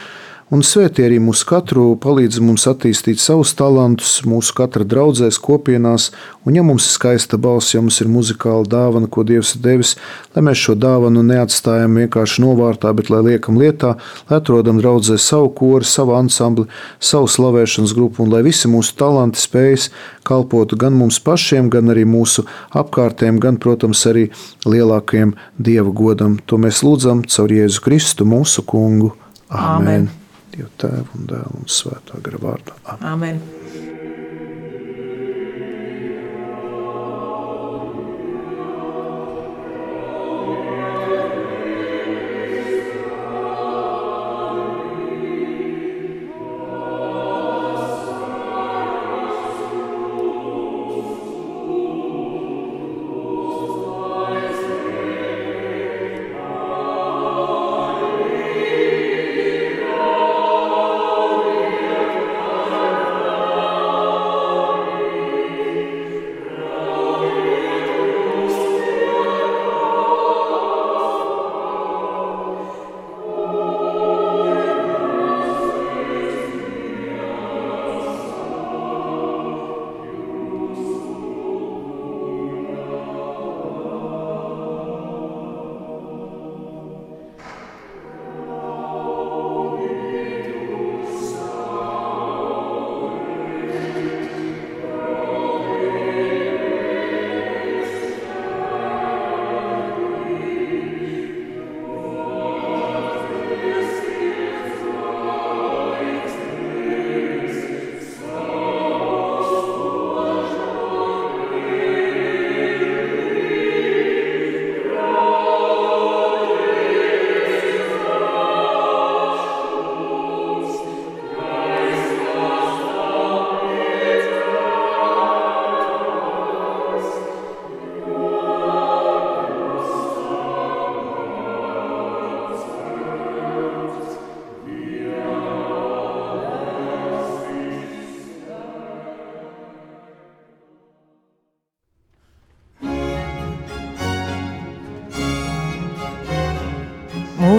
[0.53, 6.11] un svētī arī mūsu katru, palīdz mums attīstīt savus talantus, mūsu katra draudzēs, kopienās,
[6.45, 9.95] un ja mums ir skaista balss, ja mums ir muzikāla dāvana, ko Dievs ir devis,
[10.37, 13.95] lai mēs šo dāvanu neatstājam vienkārši novārtā, bet lai liekam lietā,
[14.29, 16.69] lai atrodam draudzē savu kori, savu ansambli,
[17.01, 19.89] savu slavēšanas grupu, un lai visi mūsu talanti spējas
[20.29, 22.45] kalpotu gan mums pašiem, gan arī mūsu
[22.77, 24.29] apkārtējiem, gan, protams, arī
[24.69, 26.37] lielākajiem Dieva godam.
[26.45, 29.15] To mēs lūdzam caur Jēzu Kristu, mūsu kungu.
[29.49, 29.71] Amen.
[29.77, 30.11] Amen.
[30.53, 32.77] Dieva tēva un dēla un svētā gara vārdā.
[33.01, 33.41] Amen.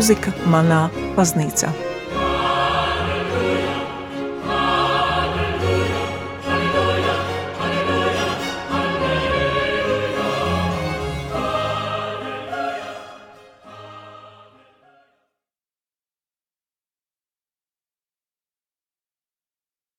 [0.04, 1.72] Mūzika manā baznīcā.